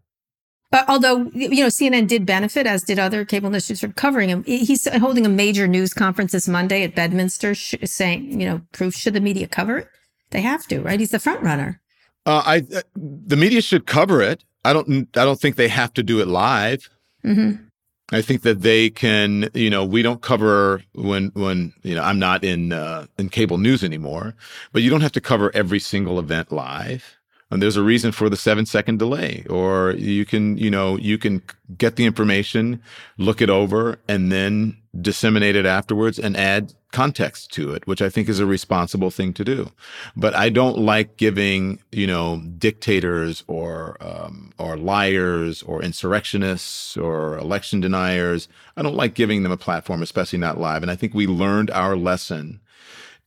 [0.70, 4.44] But although you know CNN did benefit, as did other cable news from covering him,
[4.44, 8.94] he's holding a major news conference this Monday at Bedminster, sh- saying, you know, proof
[8.94, 9.88] should the media cover it?
[10.30, 11.00] They have to, right?
[11.00, 11.80] He's the front runner.
[12.26, 14.44] Uh, I uh, the media should cover it.
[14.64, 15.08] I don't.
[15.16, 16.90] I don't think they have to do it live.
[17.24, 17.64] Mm-hmm.
[18.10, 19.48] I think that they can.
[19.54, 23.56] You know, we don't cover when when you know I'm not in uh, in cable
[23.56, 24.34] news anymore,
[24.72, 27.17] but you don't have to cover every single event live
[27.50, 31.18] and there's a reason for the seven second delay or you can you know you
[31.18, 31.42] can
[31.76, 32.80] get the information
[33.16, 38.08] look it over and then disseminate it afterwards and add context to it which i
[38.08, 39.70] think is a responsible thing to do.
[40.16, 47.38] But i don't like giving you know dictators or um, or liars or insurrectionists or
[47.38, 48.48] election deniers.
[48.76, 50.82] I don't like giving them a platform especially not live.
[50.82, 52.60] And i think we learned our lesson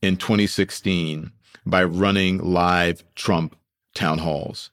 [0.00, 1.30] in 2016
[1.64, 3.56] by running live trump
[3.94, 4.70] town halls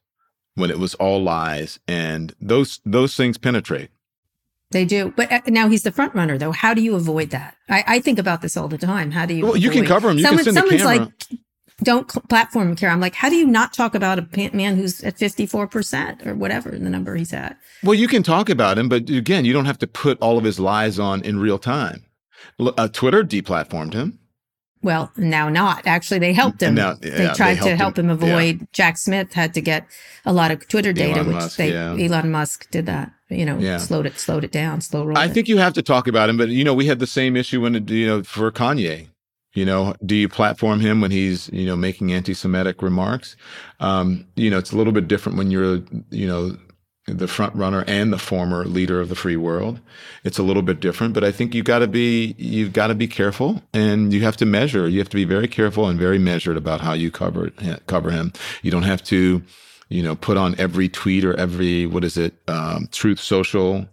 [0.55, 3.89] when it was all lies and those those things penetrate.
[4.71, 5.13] They do.
[5.15, 6.51] But uh, now he's the front runner though.
[6.51, 7.55] How do you avoid that?
[7.69, 9.11] I, I think about this all the time.
[9.11, 9.63] How do you well avoid?
[9.63, 11.05] you can cover him you Someone, can send someone's camera.
[11.05, 11.39] like
[11.81, 15.15] don't platform care i'm like how do you not talk about a man who's at
[15.15, 17.57] 54% or whatever the number he's at?
[17.83, 20.43] Well you can talk about him but again you don't have to put all of
[20.43, 22.03] his lies on in real time.
[22.59, 24.18] Uh, twitter deplatformed him
[24.81, 25.85] well, now not.
[25.85, 26.75] Actually, they helped him.
[26.75, 28.59] Now, yeah, they tried they to help him, him avoid.
[28.59, 28.67] Yeah.
[28.71, 29.85] Jack Smith had to get
[30.25, 31.97] a lot of Twitter data, Elon which Musk, they yeah.
[31.99, 33.11] Elon Musk did that.
[33.29, 35.17] you know, slowed it, slowed it down, slow roll.
[35.17, 35.33] I it.
[35.33, 37.61] think you have to talk about him, but you know, we had the same issue
[37.61, 39.09] when you know for Kanye.
[39.53, 43.35] You know, do you platform him when he's you know making anti-Semitic remarks?
[43.79, 46.55] Um, you know, it's a little bit different when you're you know
[47.17, 49.79] the front runner and the former leader of the free world.
[50.23, 52.95] It's a little bit different, but I think you got to be you've got to
[52.95, 54.87] be careful and you have to measure.
[54.87, 57.51] You have to be very careful and very measured about how you cover
[57.87, 58.33] cover him.
[58.61, 59.41] You don't have to
[59.89, 63.87] you know put on every tweet or every what is it um, Truth Social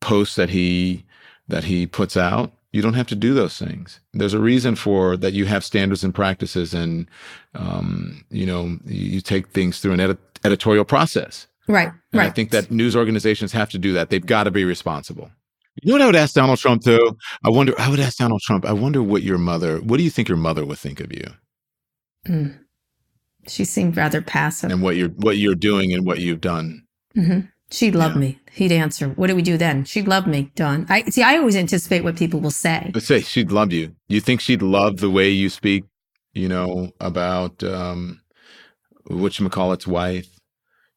[0.00, 1.04] post that he
[1.48, 5.16] that he puts out you don't have to do those things there's a reason for
[5.16, 7.06] that you have standards and practices and
[7.54, 12.26] um, you know you, take things through an edit- editorial process right, and right.
[12.26, 15.30] i think that news organizations have to do that they've got to be responsible
[15.82, 18.40] you know what i would ask donald trump though i wonder i would ask donald
[18.42, 21.12] trump i wonder what your mother what do you think your mother would think of
[21.12, 21.24] you
[22.26, 22.58] Mm.
[23.46, 24.70] She seemed rather passive.
[24.70, 26.84] and what you're what you're doing and what you've done
[27.14, 27.40] hmm
[27.70, 28.18] She'd love Yeah.
[28.20, 28.38] me.
[28.52, 30.50] He'd answer, "What do we do then?" She'd love me.
[30.54, 30.86] Don.
[30.88, 31.22] I see.
[31.22, 32.90] I always anticipate what people will say.
[32.94, 33.96] Let's say she'd love you.
[34.06, 35.84] You think she'd love the way you speak,
[36.34, 38.20] you know, about um
[39.10, 40.28] whatchamacallit's wife?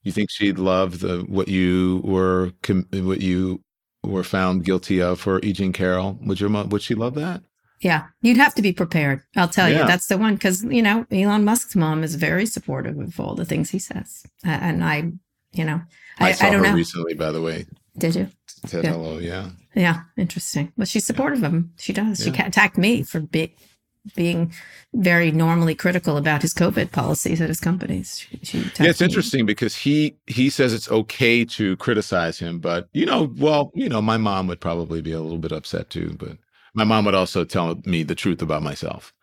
[0.07, 3.61] You think she'd love the what you were com- what you
[4.03, 5.51] were found guilty of for E.
[5.51, 6.17] Jean Carroll?
[6.21, 7.43] Would your mom would she love that?
[7.81, 9.21] Yeah, you'd have to be prepared.
[9.35, 9.81] I'll tell Yeah.
[9.81, 13.35] you, that's the one because you know Elon Musk's mom is very supportive of all
[13.35, 15.11] the things he says, and I,
[15.51, 15.81] you know,
[16.19, 16.75] I, I saw I don't her know.
[16.75, 17.65] recently, by the way.
[17.97, 18.29] Did you?
[18.65, 18.91] Said Good.
[18.91, 19.49] hello, yeah.
[19.75, 20.71] Yeah, interesting.
[20.77, 21.73] Well, she's supportive of him.
[21.77, 22.23] She does.
[22.23, 22.47] She Yeah.
[22.47, 23.53] attacked me for be-
[24.15, 24.53] being
[24.93, 28.19] very normally critical about his COVID policies at his companies.
[28.19, 32.87] She, she Yeah, it's interesting because he he says it's okay to criticize him, but
[32.93, 36.15] you know, well, you know, my mom would probably be a little bit upset too,
[36.17, 36.37] but
[36.73, 39.13] my mom would also tell me the truth about myself.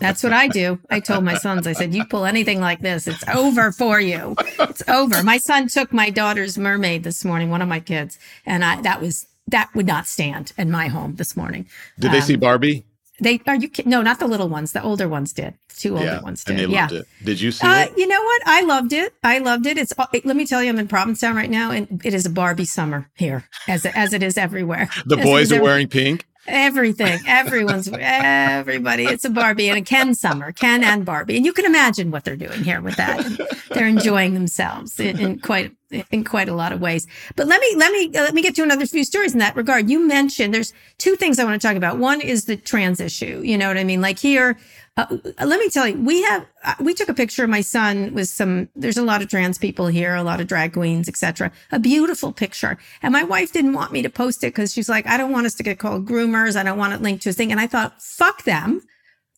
[0.00, 0.78] That's what I do.
[0.90, 4.36] I told my sons, I said, you pull anything like this, it's over for you.
[4.58, 5.22] It's over.
[5.22, 9.00] My son took my daughter's mermaid this morning, one of my kids, and I that
[9.00, 11.66] was that would not stand in my home this morning.
[11.98, 12.84] Did they Um, see Barbie?
[13.20, 14.72] They are you no, not the little ones.
[14.72, 15.54] The older ones did.
[15.68, 16.60] The Two older yeah, ones did.
[16.60, 16.82] and they yeah.
[16.82, 17.06] loved it.
[17.24, 17.92] Did you see Uh, it?
[17.96, 18.42] you know what?
[18.46, 19.12] I loved it.
[19.24, 19.76] I loved it.
[19.78, 19.92] It's.
[20.12, 22.64] it- Let me tell you, I'm in Provincetown right now, and it is a Barbie
[22.64, 24.88] summer here, as as it is everywhere.
[25.06, 26.26] The As boys are wearing pink.
[26.48, 27.20] Everything.
[27.26, 29.04] Everyone's everybody.
[29.04, 32.24] It's a Barbie and a Ken summer, Ken and Barbie, and you can imagine what
[32.24, 33.24] they're doing here with that.
[33.70, 35.72] They're enjoying themselves in, in quite
[36.10, 37.06] in quite a lot of ways.
[37.36, 39.56] But let me let me uh, let me get to another few stories in that
[39.56, 39.88] regard.
[39.88, 41.98] You mentioned there's two things I want to talk about.
[41.98, 43.42] One is the trans issue.
[43.44, 44.00] You know what I mean?
[44.00, 44.58] Like here.
[44.98, 45.06] Uh,
[45.46, 48.28] let me tell you, we have uh, we took a picture of my son with
[48.28, 48.68] some.
[48.74, 51.52] There's a lot of trans people here, a lot of drag queens, etc.
[51.70, 55.06] A beautiful picture, and my wife didn't want me to post it because she's like,
[55.06, 56.56] I don't want us to get called groomers.
[56.56, 57.52] I don't want it linked to a thing.
[57.52, 58.82] And I thought, fuck them.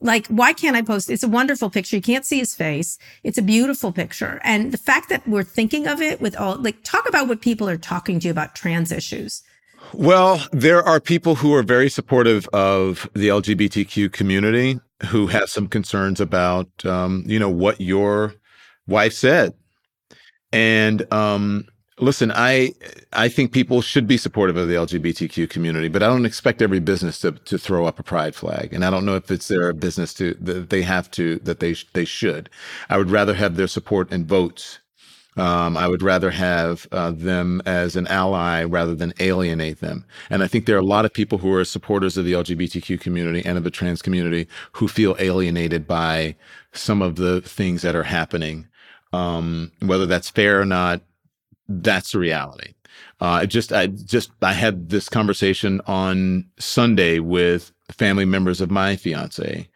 [0.01, 1.11] Like, why can't I post?
[1.11, 1.97] It's a wonderful picture.
[1.97, 2.97] You can't see his face.
[3.23, 6.83] It's a beautiful picture, and the fact that we're thinking of it with all like
[6.85, 9.43] talk about what people are talking to you about trans issues.
[9.95, 15.67] Well, there are people who are very supportive of the LGBTQ community who have some
[15.69, 18.35] concerns about, um, you know, what your
[18.87, 19.55] wife said.
[20.53, 21.67] And um,
[21.99, 22.75] listen, I
[23.13, 26.81] I think people should be supportive of the LGBTQ community, but I don't expect every
[26.81, 29.73] business to to throw up a pride flag, and I don't know if it's their
[29.73, 32.51] business to that they have to that they they should.
[32.91, 34.80] I would rather have their support and votes
[35.41, 40.05] um, I would rather have uh, them as an ally rather than alienate them.
[40.29, 43.01] And I think there are a lot of people who are supporters of the LGBTQ
[43.01, 46.37] community and of the trans community who feel alienated by
[46.73, 48.69] some of the things that are happening.
[49.15, 51.01] Um, whether that's fair or not,
[51.69, 52.75] that's the reality.
[53.19, 58.71] Uh, I just, I just, I had this conversation on Sunday with family members of
[58.71, 59.69] my fiance,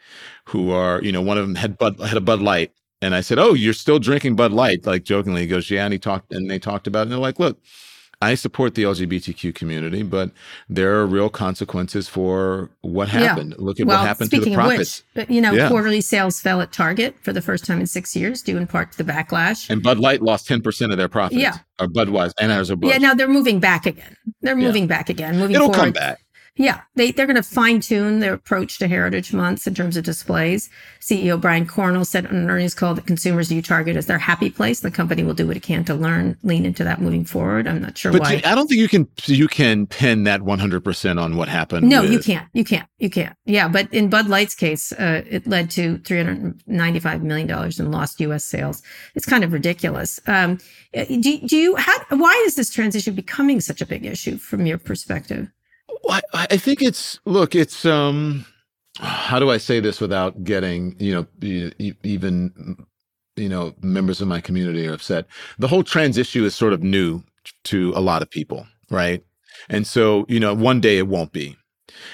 [0.47, 2.73] who are, you know, one of them had Bud, had a Bud Light,
[3.05, 5.93] and I said, "Oh, you're still drinking Bud Light?" Like jokingly, he goes, "Yeah." And
[5.93, 7.03] he talked, and they talked about it.
[7.03, 7.59] And they're like, "Look,
[8.23, 10.31] I support the LGBTQ community, but
[10.69, 13.21] there are real consequences for what Yeah.
[13.21, 13.55] happened.
[13.59, 15.69] Look at well, what happened to speaking the of profits." which, you know, Yeah.
[15.69, 18.93] quarterly sales fell at Target for the first time in six years, due in part
[18.93, 19.69] to the backlash.
[19.69, 21.41] and Bud Light lost ten percent of their profits.
[21.41, 21.59] Yeah.
[21.81, 22.93] or Budweiser, Anheuser Busch.
[22.93, 24.17] Yeah, now they're moving back again.
[24.43, 24.67] They're Yeah.
[24.69, 25.37] moving back again.
[25.39, 25.77] Moving It'll forward.
[25.87, 26.21] come back.
[26.57, 30.05] Yeah, they they're going to fine tune their approach to Heritage Months in terms of
[30.05, 30.71] displays.
[31.01, 34.51] CEO Brian Cornell said on an earnings call that consumers you Target as their happy
[34.51, 34.79] place.
[34.79, 37.67] The company will do what it can to learn, lean into that moving forward.
[37.67, 38.41] I'm not sure But why.
[38.45, 41.89] I don't think you can you can pin that 100 percent on what happened.
[41.89, 42.49] no, with- you can't.
[42.53, 42.89] You can't.
[42.99, 43.37] You can't.
[43.47, 48.21] Yeah, but in Bud Light's case, uh, it led to 395 million dollars in lost
[48.21, 48.45] U.S.
[48.45, 48.81] sales.
[49.17, 50.21] It's kind of ridiculous.
[50.29, 50.59] Um,
[50.95, 51.75] do, do you?
[51.75, 55.51] How, why is this transition becoming such a big issue from your perspective?
[56.11, 58.47] I, I think it's look, it's um
[58.99, 61.27] how do I say this without getting, you know,
[62.03, 62.77] even
[63.37, 65.27] you know, members of my community are upset.
[65.59, 67.23] The whole trans issue is sort of new
[67.65, 69.25] to a lot of people, right?
[69.69, 71.57] And so, you know, one day it won't be.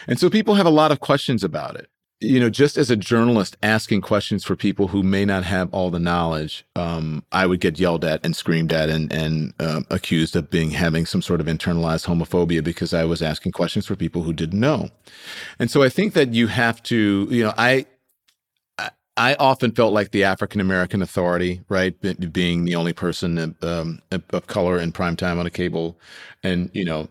[0.07, 1.89] And so people have a lot of questions about it.
[2.23, 5.91] You know, just as a journalist asking questions for people who may not have all
[5.91, 10.37] the knowledge, um, I would get yelled at and screamed at and and uh, accused
[10.37, 14.23] of being having some sort of internalized homophobia because I was asking questions for people
[14.23, 14.91] who didn't know.
[15.59, 17.87] And so I think that you have to, you know, I
[19.17, 21.95] I often felt like the African American authority, right,
[22.33, 24.01] being the only person um,
[24.31, 25.99] of color in prime time on a cable,
[26.43, 27.09] and you know,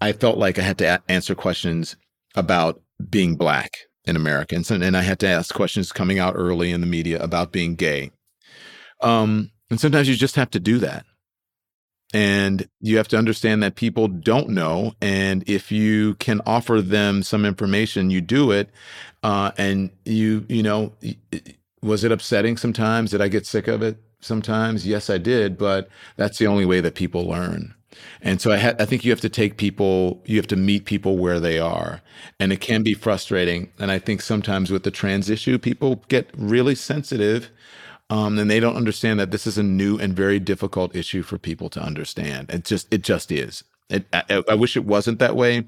[0.00, 1.96] I felt like I had to a- answer questions
[2.34, 2.80] about
[3.10, 6.80] being black in America, and, and I had to ask questions coming out early in
[6.80, 8.10] the media about being gay.
[9.00, 11.04] Um, and sometimes you just have to do that,
[12.12, 17.22] and you have to understand that people don't know, and if you can offer them
[17.22, 18.70] some information, you do it,
[19.22, 20.92] uh, and you, you know,
[21.82, 23.10] was it upsetting sometimes?
[23.12, 24.86] Did I get sick of it sometimes?
[24.86, 27.74] Yes, I did, but that's the only way that people learn.
[28.22, 30.84] And so I, ha- I think you have to take people, you have to meet
[30.86, 32.02] people where they are.
[32.40, 33.72] And it can be frustrating.
[33.78, 37.50] And I think sometimes with the trans issue, people get really sensitive
[38.10, 41.38] um, and they don't understand that this is a new and very difficult issue for
[41.38, 42.50] people to understand.
[42.50, 43.64] It just, it just is.
[43.90, 45.64] It, I, I wish it wasn't that way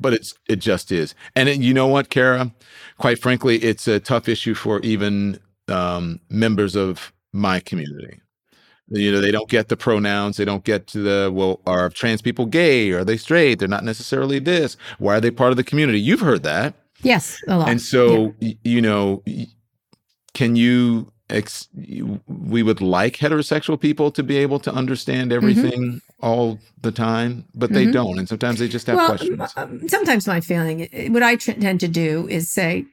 [0.00, 1.14] but it's it just is.
[1.36, 2.52] And it, you know what, Kara?
[2.98, 8.21] Quite frankly, it's a tough issue for even um, members of my community.
[8.92, 10.36] You know, they don't get the pronouns.
[10.36, 12.90] They don't get to the well, are trans people gay?
[12.90, 13.58] Are they straight?
[13.58, 14.76] They're not necessarily this.
[14.98, 16.00] Why are they part of the community?
[16.00, 16.74] You've heard that.
[17.02, 17.68] Yes, a lot.
[17.68, 18.54] And so, yeah.
[18.62, 19.22] you know,
[20.34, 21.68] can you ex-
[22.26, 25.36] we would like heterosexual people to be able to understand mm-hmm.
[25.36, 26.26] everything mm-hmm.
[26.26, 27.74] all the time, but mm-hmm.
[27.74, 28.18] they don't.
[28.18, 29.52] And sometimes they just have well, questions.
[29.56, 32.84] Um, sometimes my feeling, what I tend to do is say,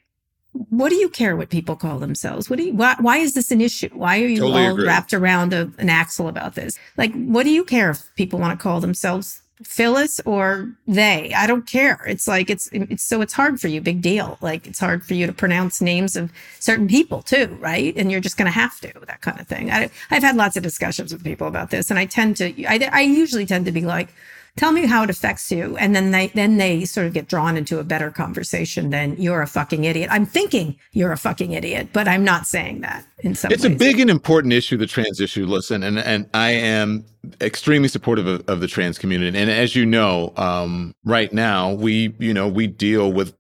[0.53, 2.49] what do you care what people call themselves?
[2.49, 3.89] What do you, why, why is this an issue?
[3.93, 4.87] Why are you totally all agree.
[4.87, 6.77] wrapped around a, an axle about this?
[6.97, 11.33] Like, what do you care if people want to call themselves Phyllis or they.
[11.35, 12.05] I don't care.
[12.07, 13.81] It's like it's it's so it's hard for you.
[13.81, 14.37] Big deal.
[14.39, 17.93] Like it's hard for you to pronounce names of certain people too, right?
[17.97, 19.69] And you're just going to have to that kind of thing.
[19.69, 22.65] I, I've had lots of discussions with people about this, and I tend to.
[22.65, 24.13] I, I usually tend to be like,
[24.59, 27.55] tell me how it affects you and then they then they sort of get drawn
[27.55, 31.87] into a better conversation than you're a fucking idiot i'm thinking you're a fucking idiot
[31.93, 33.73] but i'm not saying that in some it's ways.
[33.73, 37.05] a big and important issue the trans issue listen and and i am
[37.39, 42.13] extremely supportive of, of the trans community and as you know um, right now we
[42.19, 43.33] you know we deal with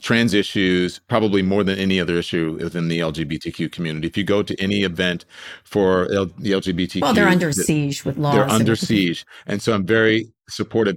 [0.00, 4.06] trans issues probably more than any other issue within the LGBTQ community.
[4.06, 5.24] If you go to any event
[5.64, 8.34] for L- the LGBTQ, well, they're under siege with laws.
[8.34, 10.96] They're under siege, and so I'm very supportive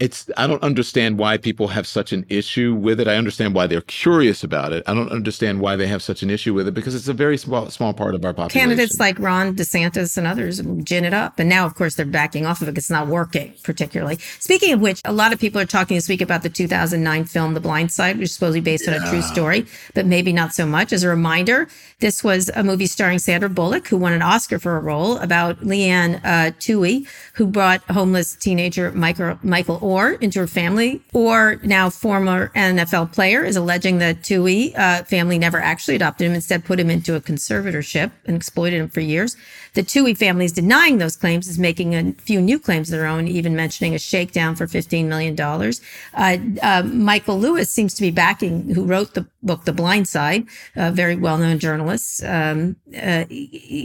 [0.00, 3.08] it's I don't understand why people have such an issue with it.
[3.08, 4.84] I understand why they're curious about it.
[4.86, 7.36] I don't understand why they have such an issue with it because it's a very
[7.36, 8.60] small small part of our population.
[8.60, 12.46] Candidates like Ron DeSantis and others gin it up, and now of course they're backing
[12.46, 14.18] off of it it's not working particularly.
[14.38, 17.54] Speaking of which, a lot of people are talking this week about the 2009 film
[17.54, 18.94] The Blind Side, which is supposedly based yeah.
[18.94, 20.92] on a true story, but maybe not so much.
[20.92, 21.66] As a reminder,
[21.98, 25.64] this was a movie starring Sandra Bullock, who won an Oscar for a role about
[25.64, 31.56] Leigh Anne uh, Tuohy, who brought homeless teenager Michael Michael Oher into her family, or
[31.62, 36.64] now former NFL player is alleging that Tuohy uh, family never actually adopted him, instead
[36.64, 39.36] put him into a conservatorship and exploited him for years.
[39.74, 43.06] The Tuohy family is denying those claims, is making a few new claims of their
[43.06, 45.38] own, even mentioning a shakedown for $15 million.
[45.40, 50.46] Uh, uh, Michael Lewis seems to be backing, who wrote the book The Blind Side,
[50.76, 53.24] a very well-known journalist, um, uh,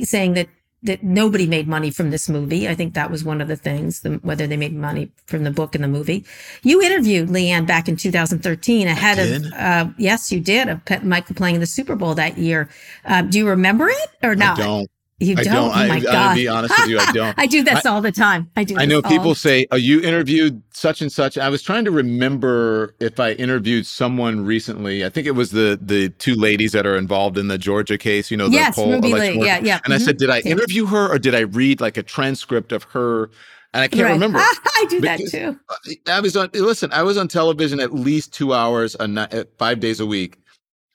[0.04, 0.49] saying that
[0.84, 2.67] that nobody made money from this movie.
[2.67, 5.51] I think that was one of the things, the, whether they made money from the
[5.51, 6.25] book and the movie.
[6.61, 11.36] You interviewed Leigh Anne back in 2013 ahead of, uh, yes, you did, of Michael
[11.36, 12.69] playing in the Super Bowl that year.
[13.05, 14.59] Uh, do you remember it or not?
[14.59, 14.93] I don't.
[15.24, 15.47] You don't?
[15.47, 15.69] I don't.
[15.69, 16.15] Oh my I, God.
[16.15, 17.39] I'll be honest with you, I don't.
[17.39, 18.49] I do this I, all the time.
[18.55, 18.78] I do.
[18.78, 22.95] I know people say, "Oh, you interviewed such and such." I was trying to remember
[22.99, 25.05] if I interviewed someone recently.
[25.05, 28.30] I think it was the the two ladies that are involved in the Georgia case.
[28.30, 29.45] You know, the yes, Ruby Lee.
[29.45, 29.76] Yeah, yeah.
[29.76, 29.93] And mm-hmm.
[29.93, 33.30] I said, "Did I interview her, or did I read like a transcript of her?"
[33.74, 34.11] And I can't right.
[34.11, 34.38] remember.
[34.41, 35.59] I do that too.
[36.07, 36.49] I was on.
[36.53, 40.43] Listen, I was on television at least two hours a night, five days a week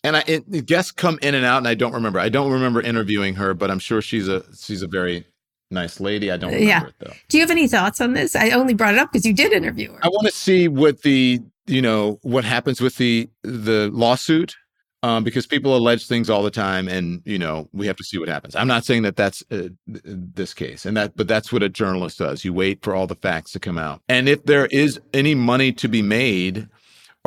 [0.04, 2.18] and I it, guests come in and out, and I don't remember.
[2.18, 5.26] I don't remember interviewing her, but I'm sure she's a she's a very
[5.70, 6.30] nice lady.
[6.30, 6.86] I don't remember yeah.
[6.86, 7.12] it though.
[7.28, 8.36] Do you have any thoughts on this?
[8.36, 9.98] I only brought it up because you did interview her.
[10.02, 14.56] I want to see what the you know what happens with the the lawsuit.
[15.04, 18.18] Um, because people allege things all the time, and you know we have to see
[18.18, 18.56] what happens.
[18.56, 22.18] I'm not saying that that's uh, this case, and that, but that's what a journalist
[22.18, 22.44] does.
[22.44, 25.70] You wait for all the facts to come out, and if there is any money
[25.74, 26.66] to be made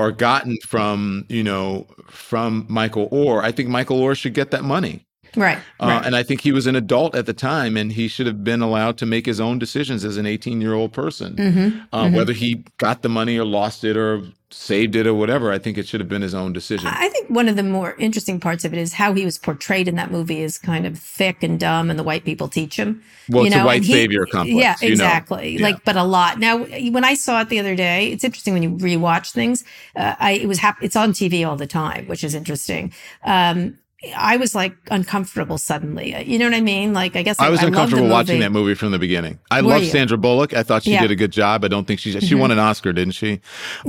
[0.02, 4.64] are gotten from you know from Michael Oher, I think Michael Oher should get that
[4.64, 5.06] money.
[5.36, 5.58] Right.
[5.80, 6.06] Uh, right.
[6.06, 8.62] And I think he was an adult at the time, and he should have been
[8.62, 11.36] allowed to make his own decisions as an 18 year old person.
[11.36, 11.80] Mm-hmm.
[11.94, 12.16] Uh, Mm-hmm.
[12.16, 14.24] Whether he got the money or lost it or
[14.54, 16.88] saved it or whatever, I think it should have been his own decision.
[16.88, 19.88] I think one of the more interesting parts of it is how he was portrayed
[19.88, 23.02] in that movie is kind of thick and dumb, and the white people teach him.
[23.30, 24.94] Well, you it's a know, white and he- savior complex, Yeah, you know.
[25.06, 25.56] exactly.
[25.58, 25.64] Yeah.
[25.64, 26.40] Like, but a lot.
[26.40, 29.64] Now, when I saw it the other day, it's interesting when you rewatch things.
[29.96, 32.92] Uh, I it was hap- It's on TV all the time, which is interesting.
[33.24, 33.78] Um,
[34.16, 36.16] I was like uncomfortable suddenly.
[36.26, 36.92] You know what I mean?
[36.94, 39.38] Like, I guess I was loved the uncomfortable watching that movie from the beginning.
[39.52, 39.90] I Were love you?
[39.90, 40.54] Sandra Bullock.
[40.54, 40.98] I thought she Yeah.
[40.98, 41.04] Mm-hmm.
[41.04, 41.64] did a good job.
[41.64, 43.42] I don't think she she won an Oscar, didn't she?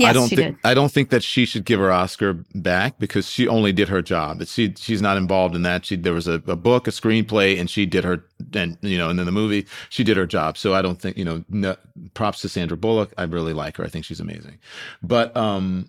[0.05, 0.69] I don't she think did.
[0.69, 4.03] I don't think that she should give her Oscar back because she only did her
[4.03, 4.39] job.
[4.39, 5.87] That she she's not involved in that.
[5.87, 8.23] She there was a, a book, a screenplay, and she did her
[8.55, 10.59] and you know, and then the movie she did her job.
[10.59, 11.43] So I don't think you know.
[11.49, 11.77] No,
[12.15, 13.15] props to Sandra Bullock.
[13.17, 13.85] I really like her.
[13.85, 14.59] I think she's amazing.
[15.03, 15.89] But um,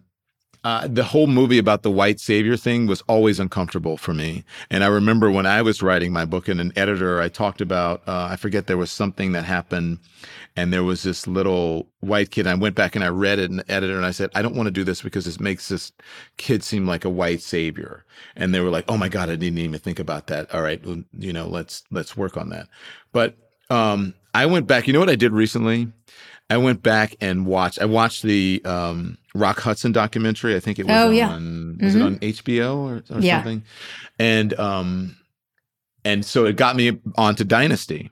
[0.64, 4.45] uh, the whole movie about the white savior thing was always uncomfortable for me.
[4.70, 8.01] And I remember when I was writing my book and an editor, I talked about,
[8.07, 9.99] uh, I forget there was something that happened
[10.55, 12.47] and there was this little white kid.
[12.47, 14.55] I went back and I read it and the editor and I said, I don't
[14.55, 15.91] want to do this because this makes this
[16.38, 18.05] kid seem like a white savior.
[18.38, 20.53] And they were like, Oh my God, I didn't even think about that.
[20.55, 20.82] All right.
[21.18, 22.70] You know, let's, let's work on that.
[23.11, 23.36] But,
[23.70, 25.91] um, I went back, you know what I did recently?
[26.49, 27.79] I went back and watched.
[27.81, 30.55] I watched the um, Rock Hudson documentary.
[30.55, 31.29] I think it was Oh, yeah.
[31.29, 32.05] on was it Mhm.
[32.05, 33.38] on HBO or, or Yeah.
[33.38, 33.63] something,
[34.19, 35.15] and um,
[36.05, 38.11] and so it got me onto Dynasty.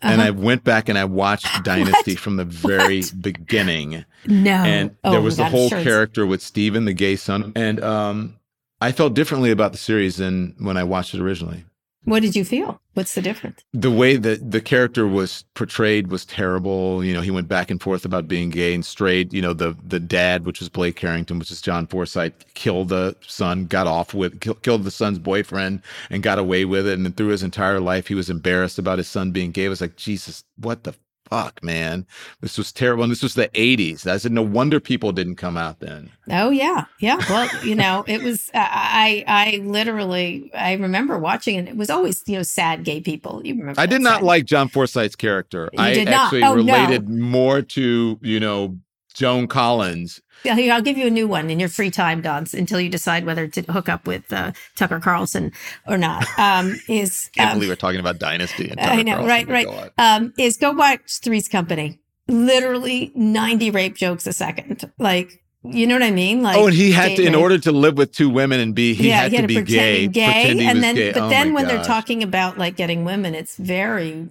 [0.00, 0.28] And Uh-huh.
[0.28, 4.04] I went back and I watched Dynasty from the very beginning.
[4.26, 4.50] no.
[4.50, 7.52] And Oh there was the whole sure character with Steven, the gay son.
[7.54, 8.34] And um,
[8.80, 11.64] I felt differently about the series than when I watched it originally.
[12.04, 12.80] What did you feel?
[12.94, 13.62] What's the difference?
[13.72, 17.04] the way that the character was portrayed was terrible.
[17.04, 19.32] You know, he went back and forth about being gay and straight.
[19.32, 23.16] You know, the the dad, which was Blake Carrington, which is John Forsythe, killed the
[23.26, 26.94] son, got off with kill, killed the son's boyfriend, and got away with it.
[26.94, 29.66] And then through his entire life, he was embarrassed about his son being gay.
[29.66, 30.94] It was like Jesus, what the
[31.28, 32.06] fuck, man?
[32.40, 33.02] This was terrible.
[33.04, 34.06] And this was the '80s.
[34.06, 36.10] I said, no wonder people didn't come out then.
[36.30, 37.18] Oh yeah, yeah.
[37.28, 38.48] Well, you know, it was.
[38.54, 43.00] Uh, I I literally I remember watching and It was always you know sad gay
[43.00, 43.40] people.
[43.44, 43.80] You remember?
[43.80, 45.68] I did not sad- like John Forsythe's character.
[45.72, 46.26] You I did not?
[46.26, 46.62] actually Oh, no.
[46.74, 48.78] related more to you know
[49.12, 52.54] Joan Collins Yeah, here, I'll give you a new one in your free time, Dons,
[52.54, 55.52] until you decide whether to hook up with uh, Tucker Carlson
[55.86, 56.26] or not.
[56.38, 58.70] Um, is can't um, believe we're talking about Dynasty.
[58.70, 59.90] And I know, Carlson, right, right.
[59.98, 61.98] Um, is go watch Three's Company.
[62.28, 64.90] Literally ninety rape jokes a second.
[64.98, 66.42] Like, you know what I mean?
[66.42, 68.94] Like, oh, and he had to, in order to live with two women and be,
[68.94, 71.12] he had to be pretend gay, gay, pretend he and then, gay.
[71.12, 74.30] but Oh then when they're talking about like getting women, it's very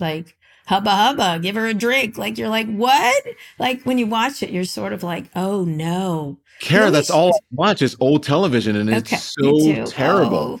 [0.00, 0.36] like
[0.66, 2.18] hubba hubba, give her a drink.
[2.18, 3.24] Like you're like, what?
[3.58, 6.38] Like when you watch it, you're sort of like, oh no.
[6.60, 10.60] Kara, that's all I watch is old television, and it's so terrible.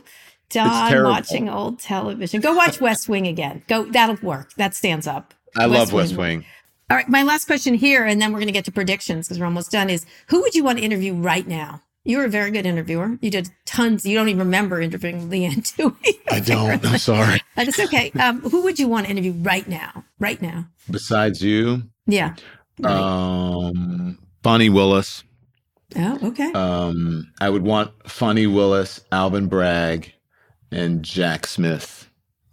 [0.50, 1.10] Don terrible.
[1.10, 2.40] watching old television.
[2.40, 3.62] Go watch West Wing again.
[3.68, 4.52] Go, that'll work.
[4.54, 5.32] That stands up.
[5.56, 6.44] I love West Wing.
[6.90, 9.38] All right, my last question here, and then we're going to get to predictions because
[9.38, 9.88] we're almost done.
[9.88, 11.80] Is who would you want to interview right now?
[12.04, 13.16] You were a very good interviewer.
[13.22, 14.04] You did tons.
[14.06, 16.18] You don't even remember interviewing Leigh Anne Tuohy.
[16.30, 16.84] I don't.
[16.86, 17.40] I'm sorry.
[17.56, 18.10] But it's okay.
[18.12, 20.04] Um, who would you want to interview right now?
[20.18, 20.66] Right now?
[20.90, 22.34] Besides you, Yeah.
[22.78, 22.92] Right.
[22.94, 25.22] um, Fani Willis.
[25.96, 26.50] oh, okay.
[26.52, 30.12] Um, I would want Fani Willis, Alvin Bragg,
[30.70, 32.08] and Jack Smith.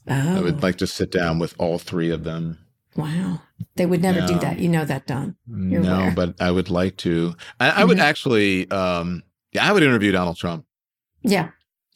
[0.09, 2.57] oh, I would like to sit down with all three of them.
[2.95, 3.41] wow.
[3.75, 4.59] They would never do that.
[4.59, 5.35] You know that, Don.
[5.47, 6.11] You're no, aware.
[6.15, 7.35] but I would like to.
[7.59, 8.01] I, I would Mhm.
[8.01, 8.71] actually.
[8.71, 10.65] Um, yeah, I would interview Donald Trump.
[11.21, 11.49] Yeah.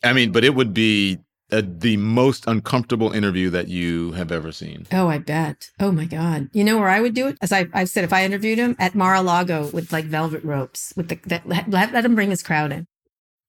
[0.03, 1.19] I mean, but it would be
[1.51, 4.87] uh the most uncomfortable interview that you have ever seen.
[4.91, 5.69] Oh, I bet.
[5.79, 6.49] Oh my God.
[6.53, 7.37] You know where I would do it?
[7.41, 11.09] As I, I've said, if I interviewed him at Mar-a-Lago with like velvet ropes, with
[11.09, 12.87] the that, let, let him bring his crowd in.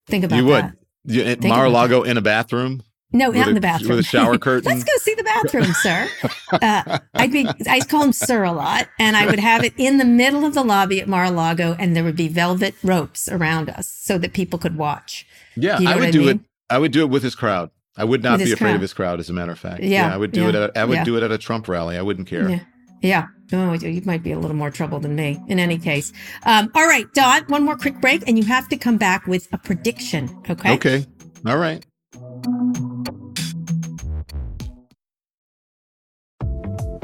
[0.06, 0.42] Think about it.
[0.42, 0.64] you would.
[0.64, 0.76] that.
[1.06, 2.82] You, Think Mar-a-Lago in a bathroom.
[3.12, 3.90] No, not a- in the bathroom.
[3.90, 4.70] with a shower curtain?
[4.72, 6.08] Let's go see the bathroom, sir.
[6.50, 9.98] Uh, I'd be, I'd call him sir a lot, and I would have it in
[9.98, 13.86] the middle of the lobby at Mar-a-Lago, and there would be velvet ropes around us
[13.88, 15.26] so that people could watch.
[15.56, 16.40] Yeah, You know I would I do it.
[16.70, 17.70] I would do it with his crowd.
[17.96, 18.74] I would not With be afraid crowd.
[18.76, 19.20] of his crowd.
[19.20, 20.54] As a matter of fact, Yeah, I would do it.
[20.54, 21.04] At, I would yeah.
[21.04, 21.96] do it at a Trump rally.
[21.96, 22.48] I wouldn't care.
[22.48, 22.60] Yeah.
[23.02, 23.26] Yeah.
[23.52, 26.12] Oh, you might be a little more trouble than me in any case.
[26.44, 29.46] Um, all right, Don, one more quick break, and you have to come back with
[29.52, 30.30] a prediction.
[30.48, 30.72] Okay.
[30.72, 31.06] Okay.
[31.46, 31.84] All right.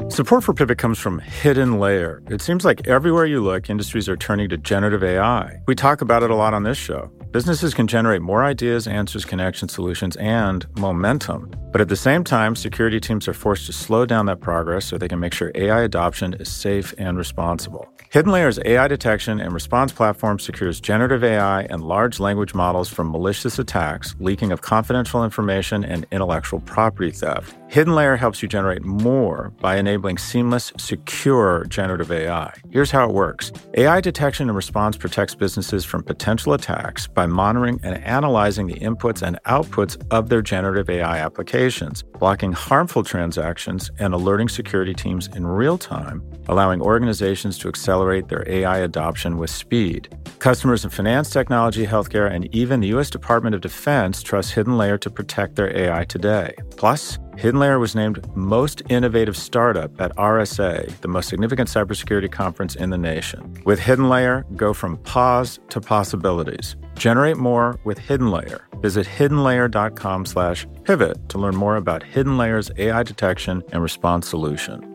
[0.09, 2.21] Support for Pivot comes from Hidden Layer.
[2.29, 5.61] It seems like everywhere you look, industries are turning to generative AI.
[5.67, 7.09] We talk about it a lot on this show.
[7.31, 11.49] Businesses can generate more ideas, answers, connections, solutions, and momentum.
[11.71, 14.97] But at the same time, security teams are forced to slow down that progress so
[14.97, 17.87] they can make sure AI adoption is safe and responsible.
[18.11, 23.09] Hidden Layer's AI detection and response platform secures generative AI and large language models from
[23.09, 27.55] malicious attacks, leaking of confidential information, and intellectual property theft.
[27.69, 32.53] Hidden Layer helps you generate more by enabling seamless, secure generative AI.
[32.69, 37.79] Here's how it works AI detection and response protects businesses from potential attacks by monitoring
[37.81, 44.13] and analyzing the inputs and outputs of their generative AI applications, blocking harmful transactions, and
[44.13, 50.15] alerting security teams in real time, allowing organizations to accelerate their AI adoption with speed.
[50.39, 53.09] Customers in finance, technology, healthcare, and even the U.S.
[53.09, 56.55] Department of Defense trust Hidden Layer to protect their AI today.
[56.77, 62.75] Plus, Hidden Layer was named Most Innovative Startup at RSA, the most significant cybersecurity conference
[62.75, 63.55] in the nation.
[63.65, 66.75] With Hidden Layer, go from pause to possibilities.
[66.95, 68.67] Generate more with Hidden Layer.
[68.81, 74.90] Visit hiddenlayer.com slash pivot to learn more about Hidden Layer's AI detection and response solution.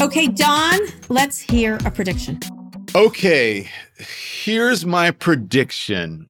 [0.00, 2.40] Okay, Don, let's hear a prediction.
[2.94, 6.28] Okay, here's my prediction.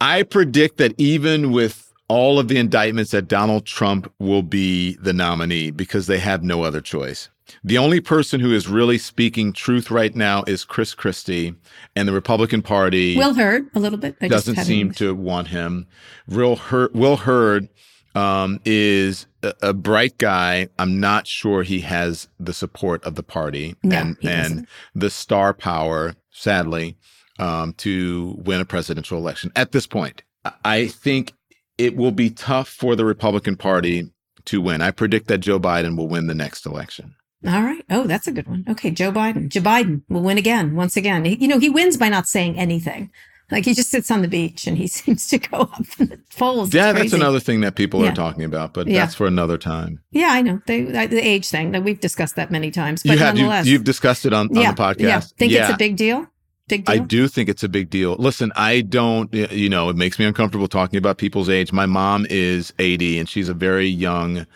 [0.00, 5.12] I predict that even with all of the indictments that Donald Trump will be the
[5.12, 7.28] nominee because they have no other choice.
[7.64, 11.54] The only person who is really speaking truth right now is Chris Christie,
[11.94, 15.86] and the Republican Party Will Hurd a little bit I doesn't seem to want him.
[16.26, 17.68] Real Hurd, Will Hurd
[18.14, 19.26] um, is
[19.60, 20.68] a, bright guy.
[20.78, 25.52] I'm not sure he has the support of the party no, and and the star
[25.52, 26.96] power, sadly,
[27.38, 30.22] um, to win a presidential election at this point.
[30.64, 31.32] I think
[31.78, 34.10] it will be tough for the Republican Party
[34.46, 34.82] to win.
[34.82, 37.14] I predict that Joe Biden will win the next election.
[37.46, 37.84] All right.
[37.90, 38.64] Oh, that's a good one.
[38.68, 39.48] Okay, Joe Biden.
[39.48, 41.24] Joe Biden will win again, once again.
[41.24, 43.10] He, you know, he wins by not saying anything.
[43.52, 46.70] Like he just sits on the beach and he seems to go up in the.
[46.72, 48.10] Yeah, that's another thing that people yeah.
[48.10, 49.00] are talking about, but yeah.
[49.00, 50.00] that's for another time.
[50.10, 50.60] Yeah, I know.
[50.66, 53.02] They, the age thing that we've discussed that many times.
[53.02, 55.00] But you have, nonetheless, you, have discussed it on, on yeah, the podcast.
[55.00, 55.20] Yeah.
[55.20, 56.26] Think it's a big deal?
[56.66, 56.94] Big deal?
[56.94, 58.16] I do think it's a big deal.
[58.16, 61.72] Listen, I don't, you know, it makes me uncomfortable talking about people's age.
[61.72, 64.46] My mom is 80 and she's a very young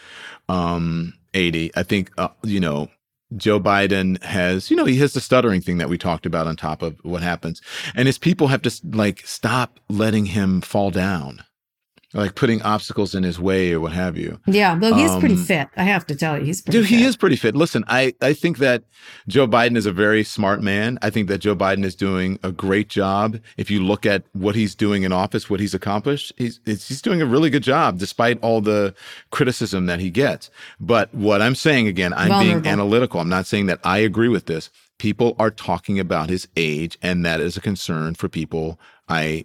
[0.49, 1.73] um 80.
[1.77, 2.89] I think, uh, you know,
[3.37, 6.57] Joe Biden has, you know, he has the stuttering thing that we talked about on
[6.57, 7.61] top of what happens.
[7.95, 11.43] And his people have to like stop letting him fall down
[12.17, 14.41] like putting obstacles in his way or what have you.
[14.47, 15.69] Yeah, well, he's um, pretty fit.
[15.77, 16.79] I have to tell you, he's pretty.
[16.79, 16.89] dude.
[16.89, 16.99] Fit.
[16.99, 17.55] He is pretty fit.
[17.55, 18.85] Listen, I I think that
[19.29, 20.99] Joe Biden is a very smart man.
[21.03, 23.39] I think that Joe Biden is doing a great job.
[23.57, 27.21] If you look at what he's doing in office, what he's accomplished, he's he's doing
[27.21, 28.95] a really good job despite all the
[29.31, 30.51] criticism that he gets.
[30.81, 32.62] But what I'm saying again, I'm Vulnerable.
[32.62, 33.21] being analytical.
[33.21, 34.71] I'm not saying that I agree with this.
[34.99, 39.45] People are talking about his age, and that is a concern for people I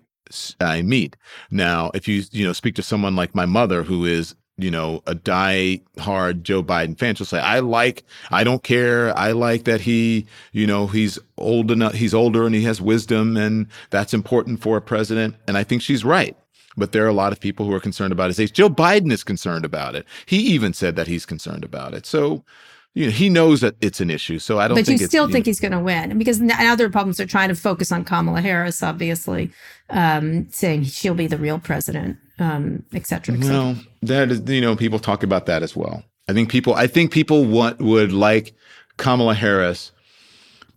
[0.60, 1.16] I meet.
[1.50, 5.02] Now, if you you know speak to someone like my mother, who is you know
[5.08, 9.18] a die hard Joe Biden fan, she'll say, "I like, I don't care.
[9.18, 13.38] I like that he, you know, he's old enough, he's older and he has wisdom,
[13.38, 16.36] and that's important for a president." And I think she's right.
[16.78, 18.54] But there are a lot of people who are concerned about his age.
[18.54, 20.06] Joe Biden is concerned about it.
[20.26, 22.06] He even said that he's concerned about it.
[22.06, 22.46] So
[22.94, 24.40] you know, he knows that it's an issue.
[24.40, 24.76] So I don't.
[24.76, 27.50] But you still think know, he's going to win because now the Republicans are trying
[27.50, 29.52] to focus on Kamala Harris, obviously,
[29.90, 33.56] um, saying she'll be the real president, um, et cetera, et cetera.
[33.56, 36.04] Well, that is, you know, people talk about that as well.
[36.28, 38.54] I think people, I think people want would like
[38.98, 39.92] Kamala Harris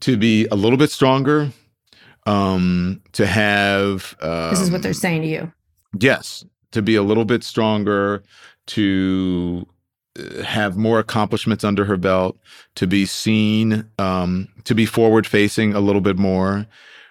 [0.00, 1.50] to be a little bit stronger,
[2.26, 4.16] um, to have.
[4.20, 5.52] Um, this is what they're saying to you.
[5.98, 8.22] Yes, to be a little bit stronger,
[8.66, 9.66] to
[10.44, 12.38] have more accomplishments under her belt,
[12.76, 16.66] to be seen, um, to be forward facing a little bit more.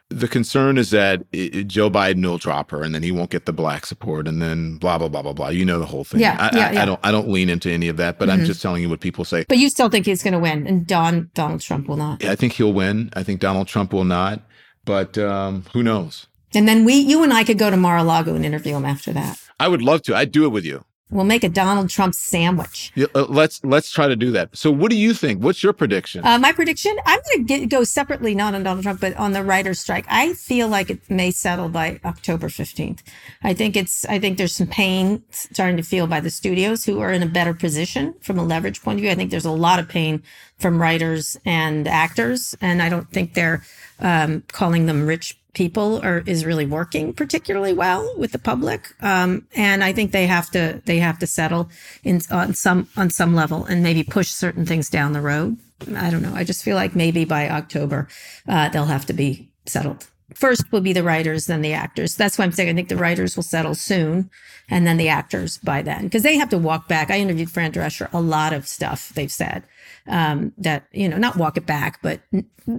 [0.09, 3.45] The concern is that it, Joe Biden will drop her, and then he won't get
[3.45, 5.49] the black support, and then blah blah blah blah blah.
[5.49, 6.21] You know the whole thing.
[6.21, 6.81] Yeah, I, yeah, I, yeah.
[6.81, 6.99] I don't.
[7.03, 8.41] I don't lean into any of that, but mm-hmm.
[8.41, 9.45] I'm just telling you what people say.
[9.49, 12.21] But you still think he's going to win, and Don Donald Trump will not.
[12.21, 13.09] Yeah, I think he'll win.
[13.15, 14.41] I think Donald Trump will not,
[14.85, 16.27] but um, who knows?
[16.53, 19.39] And then we, you and I, could go to Mar-a-Lago and interview him after that.
[19.59, 20.15] I would love to.
[20.15, 20.85] I'd do it with you.
[21.13, 22.91] We'll make a Donald Trump sandwich.
[22.95, 24.57] Yeah, uh, let's let's try to do that.
[24.57, 25.43] So, what do you think?
[25.43, 26.25] What's your prediction?
[26.25, 29.43] Uh, my prediction: I'm going to go separately, not on Donald Trump, but on the
[29.43, 30.05] writer's strike.
[30.09, 33.01] I feel like it may settle by October 15th.
[33.43, 34.05] I think it's.
[34.05, 37.27] I think there's some pain starting to feel by the studios who are in a
[37.27, 39.11] better position from a leverage point of view.
[39.11, 40.23] I think there's a lot of pain
[40.57, 43.63] from writers and actors, and I don't think they're
[43.99, 48.93] um, calling them rich people are is really working particularly well with the public.
[49.01, 51.69] Um, and i think they have to they have to settle
[52.03, 55.57] in on some on some level and maybe push certain things down the road.
[55.95, 56.33] I don't know.
[56.33, 58.07] I just feel like maybe by october
[58.47, 60.07] uh, they'll have to be settled.
[60.33, 62.15] First will be the writers then the actors.
[62.15, 64.29] That's why i'm saying i think the writers will settle soon
[64.69, 66.05] and then the actors by then.
[66.05, 67.11] Because they have to walk back.
[67.11, 69.63] I interviewed fran drescher a lot of stuff they've said
[70.07, 72.21] um, that you know not walk it back but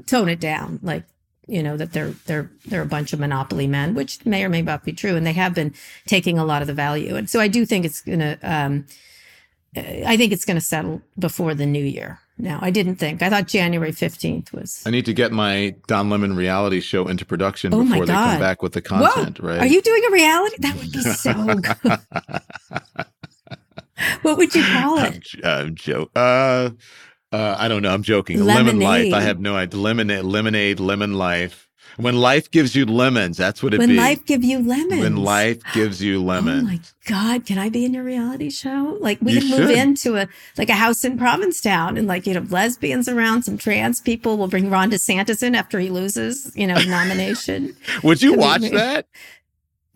[0.07, 0.81] tone it down.
[0.83, 1.05] Like
[1.47, 4.63] you know that they're they're they're a bunch of monopoly men, which may or may
[4.63, 5.75] not be true, and they have been
[6.07, 7.17] taking a lot of the value.
[7.17, 8.39] And so I do think it's gonna.
[8.43, 8.87] Um,
[9.77, 12.21] I think it's going to settle before the new year.
[12.39, 13.23] Now, I didn't think.
[13.23, 14.83] I thought January 15th was.
[14.87, 18.41] I need to get my Don Lemon reality show into production Oh before they come
[18.41, 19.61] back with the content, Whoa, right?
[19.61, 20.57] Are you doing a reality?
[20.61, 21.99] That would be so good.
[24.23, 25.23] what would you call I'm, it?
[25.23, 26.11] j- I'm joking.
[26.17, 26.71] Uh,
[27.35, 27.93] uh, I don't know.
[27.93, 28.43] I'm joking.
[28.45, 29.13] Lemon life.
[29.13, 29.81] I have no idea.
[29.81, 31.61] Lemonade, lemonade, lemon life.
[31.97, 33.97] When life gives you lemons, that's what it When be.
[33.97, 35.01] life give you lemons.
[35.01, 36.65] when life gives you lemons.
[36.69, 38.97] Oh my God, can I be in your reality show?
[39.01, 39.79] Like we You can move should.
[39.79, 40.27] into a
[40.59, 44.39] like a house in Provincetown and like, you know, lesbians around, some trans people.
[44.39, 47.77] We'll bring Ron DeSantis in after he loses, you know, nomination.
[48.03, 49.07] Would you watch that?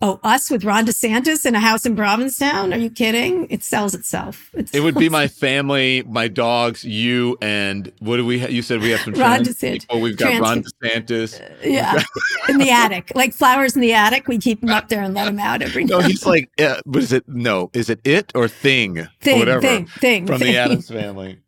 [0.01, 2.71] Oh, us with Ron DeSantis in a house in Provincetown?
[2.73, 3.47] Are you kidding?
[3.49, 4.49] It sells itself.
[4.53, 8.39] It's It would be my family, my dogs, you, and what do we?
[8.39, 9.81] Ha- you said we have some Ron DeSantis.
[9.81, 9.99] people.
[9.99, 11.41] We've got Trans- Ron DeSantis.
[11.65, 12.01] yeah,
[12.47, 14.29] in the attic, like flowers in the attic.
[14.29, 17.03] We keep them up there and let them out every No, he's like, uh, what
[17.03, 17.27] is it?
[17.27, 19.05] No, is it it or thing?
[19.19, 19.61] Thing, or whatever.
[19.61, 20.53] thing, thing, from thing.
[20.53, 21.39] the Addams family.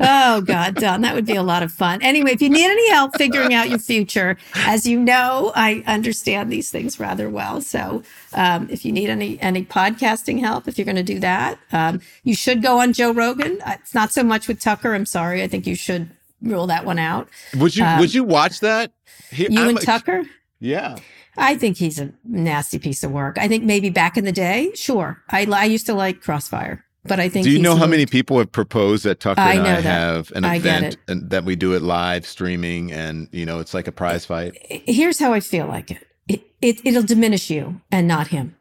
[0.00, 2.02] Oh God, Don, that would be a lot of fun.
[2.02, 6.50] Anyway, if you need any help figuring out your future, as you know, I understand
[6.52, 7.60] these things rather well.
[7.60, 8.02] So,
[8.32, 12.00] um, if you need any any podcasting help, if you're going to do that, um,
[12.24, 13.60] you should go on Joe Rogan.
[13.64, 14.94] Uh, It's not so much with Tucker.
[14.94, 15.42] I'm sorry.
[15.42, 16.10] I think you should
[16.42, 17.28] rule that one out.
[17.56, 17.84] Would you?
[17.84, 18.92] Um, would you watch that?
[19.30, 20.22] He- You I'm and a- Tucker.
[20.60, 20.96] Yeah.
[21.36, 23.38] I think he's a nasty piece of work.
[23.38, 25.22] I think maybe back in the day, sure.
[25.30, 28.38] I, I used to like Crossfire, but I think Do you know how many people
[28.38, 29.82] have proposed that Tucker I and I that.
[29.84, 33.74] have an I event and that we do it live streaming and you know it's
[33.74, 34.56] like a prize fight?
[34.86, 36.06] here's how I feel like it.
[36.28, 38.56] It, it it'll diminish you and not him.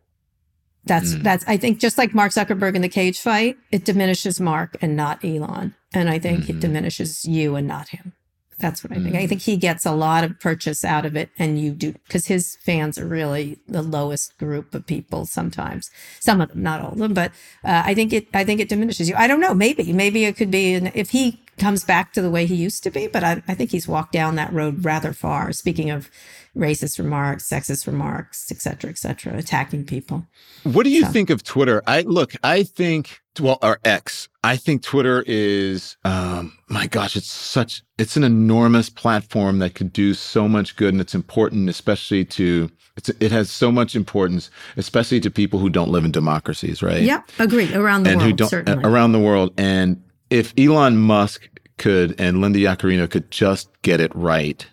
[0.86, 1.24] That's Mm.
[1.24, 4.96] that's I think just like Mark Zuckerberg in the cage fight, it diminishes Mark and
[4.96, 5.76] not Elon.
[5.94, 6.62] And I think it Mhm.
[6.62, 8.14] diminishes you and not him.
[8.62, 9.16] That's what I think.
[9.16, 9.30] I Mm.
[9.30, 12.58] think he gets a lot of purchase out of it and you do because his
[12.64, 15.90] fans are really the lowest group of people sometimes.
[16.20, 17.32] Some of them, not all of them, but
[17.66, 19.16] uh, I think it I think it diminishes you.
[19.16, 19.92] I don't know, maybe.
[19.92, 22.90] Maybe it could be an, if he comes back to the way he used to
[22.92, 25.52] be, but I, I think he's walked down that road rather far.
[25.54, 26.10] Speaking of
[26.56, 30.26] racist remarks, sexist remarks, et cetera, et cetera, attacking people.
[30.64, 31.82] What do you So- think of Twitter?
[31.88, 34.28] I look, I think well, or X.
[34.44, 39.94] I think Twitter is um my gosh, it's such it's an enormous platform that could
[39.94, 44.50] do so much good and it's important especially to it's it has so much importance
[44.76, 47.04] especially to people who don't live in democracies, right?
[47.04, 47.74] Yeah, agree.
[47.74, 48.84] Around the and world, who don't certainly.
[48.84, 51.48] around the world and if Elon Musk
[51.78, 54.66] could and Linda Yaccarino could just get it right,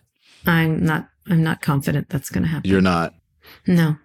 [0.47, 1.09] I'm not.
[1.29, 2.71] I'm not confident that's going to happen.
[2.71, 3.15] you're not
[3.67, 3.97] No,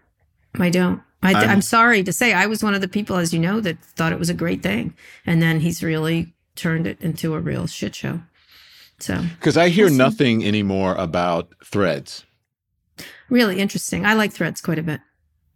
[0.59, 1.01] I don't.
[1.21, 3.61] I, I'm- I'm sorry to say, I was one of the people, as you know,
[3.61, 4.93] that thought it was a great thing,
[5.26, 8.21] and then he's really turned it into a real shit show.
[8.99, 12.26] So because I hear We'll nothing anymore about threads.
[13.30, 14.05] really interesting.
[14.05, 15.01] I like Threads quite a bit.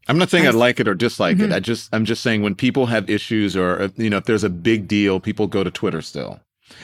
[0.08, 1.50] I'm not saying I- I like it or dislike it.
[1.50, 1.54] Mhm.
[1.54, 4.44] I just I'm just saying when people have issues or uh, you know if there's
[4.46, 6.40] a big deal, people go to Twitter still.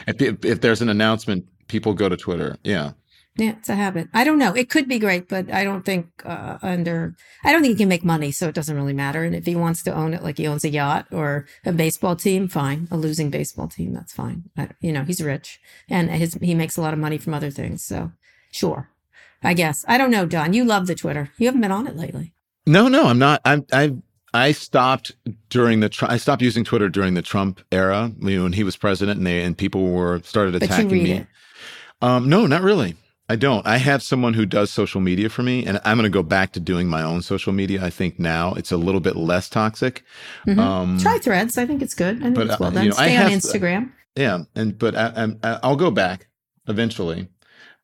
[0.07, 2.57] If if, if there's an announcement, people go to Twitter.
[2.63, 2.91] Yeah.
[3.35, 4.09] Yeah, it's a habit.
[4.13, 4.53] I don't know.
[4.53, 7.15] It could be great, but I don't think uh, under.
[7.43, 9.23] I don't think he can make money, so it doesn't really matter.
[9.23, 12.15] And if he wants to own it, like he owns a yacht or a baseball
[12.15, 12.87] team, fine.
[12.91, 14.43] A losing baseball team, that's fine.
[14.55, 15.59] I, you know, he's rich
[15.89, 17.83] and his he makes a lot of money from other things.
[17.83, 18.11] So
[18.51, 18.89] sure,
[19.41, 19.83] I guess.
[19.87, 20.53] I don't know, Don.
[20.53, 21.31] You love the Twitter.
[21.37, 22.33] You haven't been on it lately.
[22.67, 23.41] No, no, I'm not.
[23.45, 23.95] I'm I
[24.31, 25.11] I stopped
[25.49, 28.77] during the I stopped using Twitter during the Trump era you know, when he was
[28.77, 31.11] president and they and people were started attacking me.
[31.13, 31.27] it.
[32.03, 32.95] Um, no, not really.
[33.29, 33.65] I don't.
[33.65, 36.51] I have someone who does social media for me, and I'm going to go back
[36.53, 37.83] to doing my own social media.
[37.83, 40.03] I think now it's a little bit less toxic.
[40.45, 40.59] Mhm.
[40.59, 41.57] Um, Try Threads.
[41.57, 42.17] I think it's good.
[42.17, 42.83] I think but, it's well uh, done.
[42.83, 43.91] you know, I Stay on have- Instagram.
[44.15, 46.27] Yeah, and but I, I'm, I- I'll go back
[46.67, 47.29] eventually.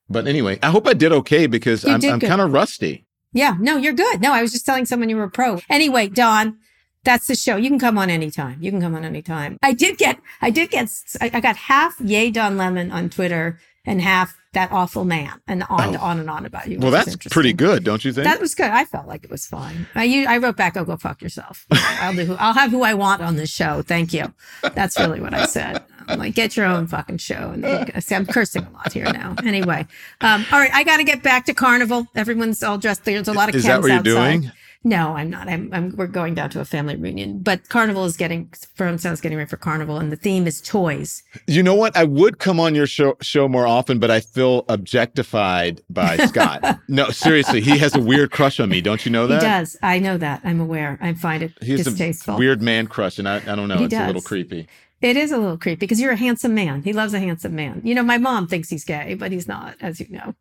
[0.10, 3.06] But anyway, I hope I did okay because You I'm, I'm kind of rusty.
[3.32, 4.22] Yeah, no, you're good.
[4.22, 5.60] No, I was just telling someone you were a pro.
[5.70, 6.58] Anyway, Don,
[7.04, 7.56] that's the show.
[7.58, 8.58] You can come on anytime.
[8.60, 9.58] You can come on anytime.
[9.62, 10.90] I did get, I did get,
[11.22, 15.62] I I got half yay Don Lemon on Twitter and half that awful man and
[15.70, 16.00] on, Oh.
[16.00, 16.80] on and on about you.
[16.80, 18.26] Well, that's pretty good, don't you think?
[18.26, 18.72] That was good.
[18.72, 19.86] I felt like it was fine.
[19.94, 22.26] I, you, I wrote back, "Oh, go fuck yourself." I'll do.
[22.26, 23.84] Who, I'll have who I want on this show.
[23.84, 24.34] Thank you.
[24.74, 25.84] That's really what I said.
[26.08, 27.52] I'm like, get your own fucking show.
[27.56, 29.36] And see, I'm cursing a lot here now.
[29.44, 29.86] Anyway,
[30.22, 32.08] um, all right, I got to get back to Carnival.
[32.16, 33.06] Everyone's all dressed.
[33.06, 34.42] There's a lot of Is that what you're outside.
[34.42, 34.52] doing?
[34.84, 35.50] No, I'm not.
[35.50, 35.94] I'm, I'm.
[35.98, 38.50] We're going down to a family reunion, but Carnival is getting.
[38.78, 41.22] Sounds getting ready for Carnival, and the theme is toys.
[41.48, 41.98] You know what?
[41.98, 46.80] I would come on your show show more often, but I feel objectified by Scott.
[46.88, 48.80] no, seriously, he has a weird crush on me.
[48.80, 49.42] Don't you know that?
[49.42, 49.76] He does.
[49.84, 50.42] I know that.
[50.46, 50.98] I'm aware.
[51.02, 52.36] I find it distasteful.
[52.36, 53.80] a weird man crush, and I, I don't know.
[53.80, 54.66] He it's a little creepy.
[55.02, 56.84] It is a little creepy because you're a handsome man.
[56.84, 57.82] He loves a handsome man.
[57.84, 60.36] You know, my mom thinks he's gay, but he's not, as you know.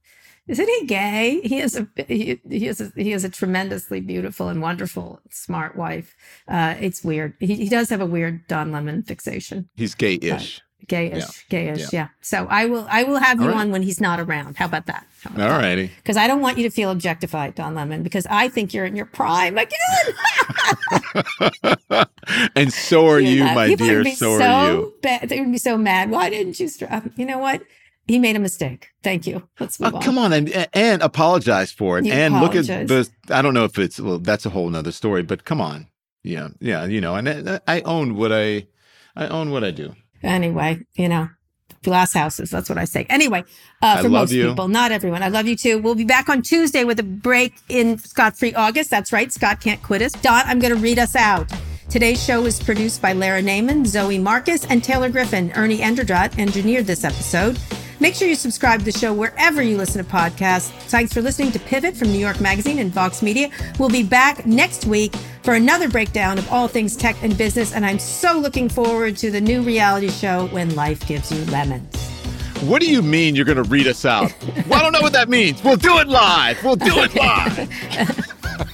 [0.49, 1.41] Isn't he gay?
[1.45, 5.77] He is a he, he is a, he is a tremendously beautiful and wonderful, smart
[5.77, 6.17] wife.
[6.49, 7.35] Uh, it's weird.
[7.39, 9.69] He, he does have a weird Don Lemon fixation.
[9.77, 10.63] He's gay-ish.
[10.87, 12.05] Gayish, gayish, yeah.
[12.05, 12.09] yeah.
[12.23, 13.57] So I will I will have you right.
[13.57, 14.57] on when he's not around.
[14.57, 15.07] How about that?
[15.37, 15.91] All righty.
[15.97, 18.97] Because I don't want you to feel objectified, Don Lemon, because I think you're in
[18.97, 19.77] your prime again.
[22.57, 24.05] and so are you, know, my people dear.
[24.13, 24.95] So, so are you.
[25.03, 25.29] Bad.
[25.29, 26.11] They would be so mad.
[26.11, 27.05] Why didn't you stop?
[27.17, 27.61] You know what?
[28.09, 28.89] He made a mistake.
[29.03, 29.47] Thank you.
[29.61, 30.03] Let's move Oh, on.
[30.03, 32.07] come on and and apologize for it.
[32.07, 33.11] You and look at apologize.
[33.27, 33.37] the.
[33.37, 34.19] I don't know if it's well.
[34.19, 35.23] That's a whole nother story.
[35.23, 35.87] But come on.
[36.25, 36.85] Yeah, yeah.
[36.87, 38.67] You know, and I, I own what I.
[39.15, 39.95] I own what I do.
[40.23, 41.29] Anyway, you know,
[41.83, 42.51] glass houses.
[42.51, 43.05] That's what I say.
[43.09, 43.45] Anyway,
[43.83, 44.49] uh, for most you.
[44.49, 45.23] people, not everyone.
[45.23, 45.79] I love you too.
[45.79, 48.91] We'll be back on Tuesday with a break in Scott Free August.
[48.91, 49.33] That's right.
[49.33, 50.13] Scott can't quit us.
[50.13, 51.51] Dot, I'm going to read us out.
[51.91, 55.51] Today's show was produced by Lara Naaman, Zoe Marcus, and Taylor Griffin.
[55.57, 57.59] Ernie Indradat engineered this episode.
[58.01, 60.71] Make sure you subscribe to the show wherever you listen to podcasts.
[60.89, 63.51] Thanks for listening to Pivot from New York Magazine and Vox Media.
[63.79, 67.73] We'll be back next week for another breakdown of all things tech and business.
[67.73, 71.97] And I'm so looking forward to the new reality show, When Life Gives You Lemons.
[72.63, 74.33] What do you mean you're going to read us out?
[74.69, 75.63] well, I don't know what that means.
[75.63, 76.63] We'll do it live.
[76.63, 77.57] We'll do it live.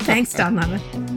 [0.04, 1.13] Thanks, Don Lemon.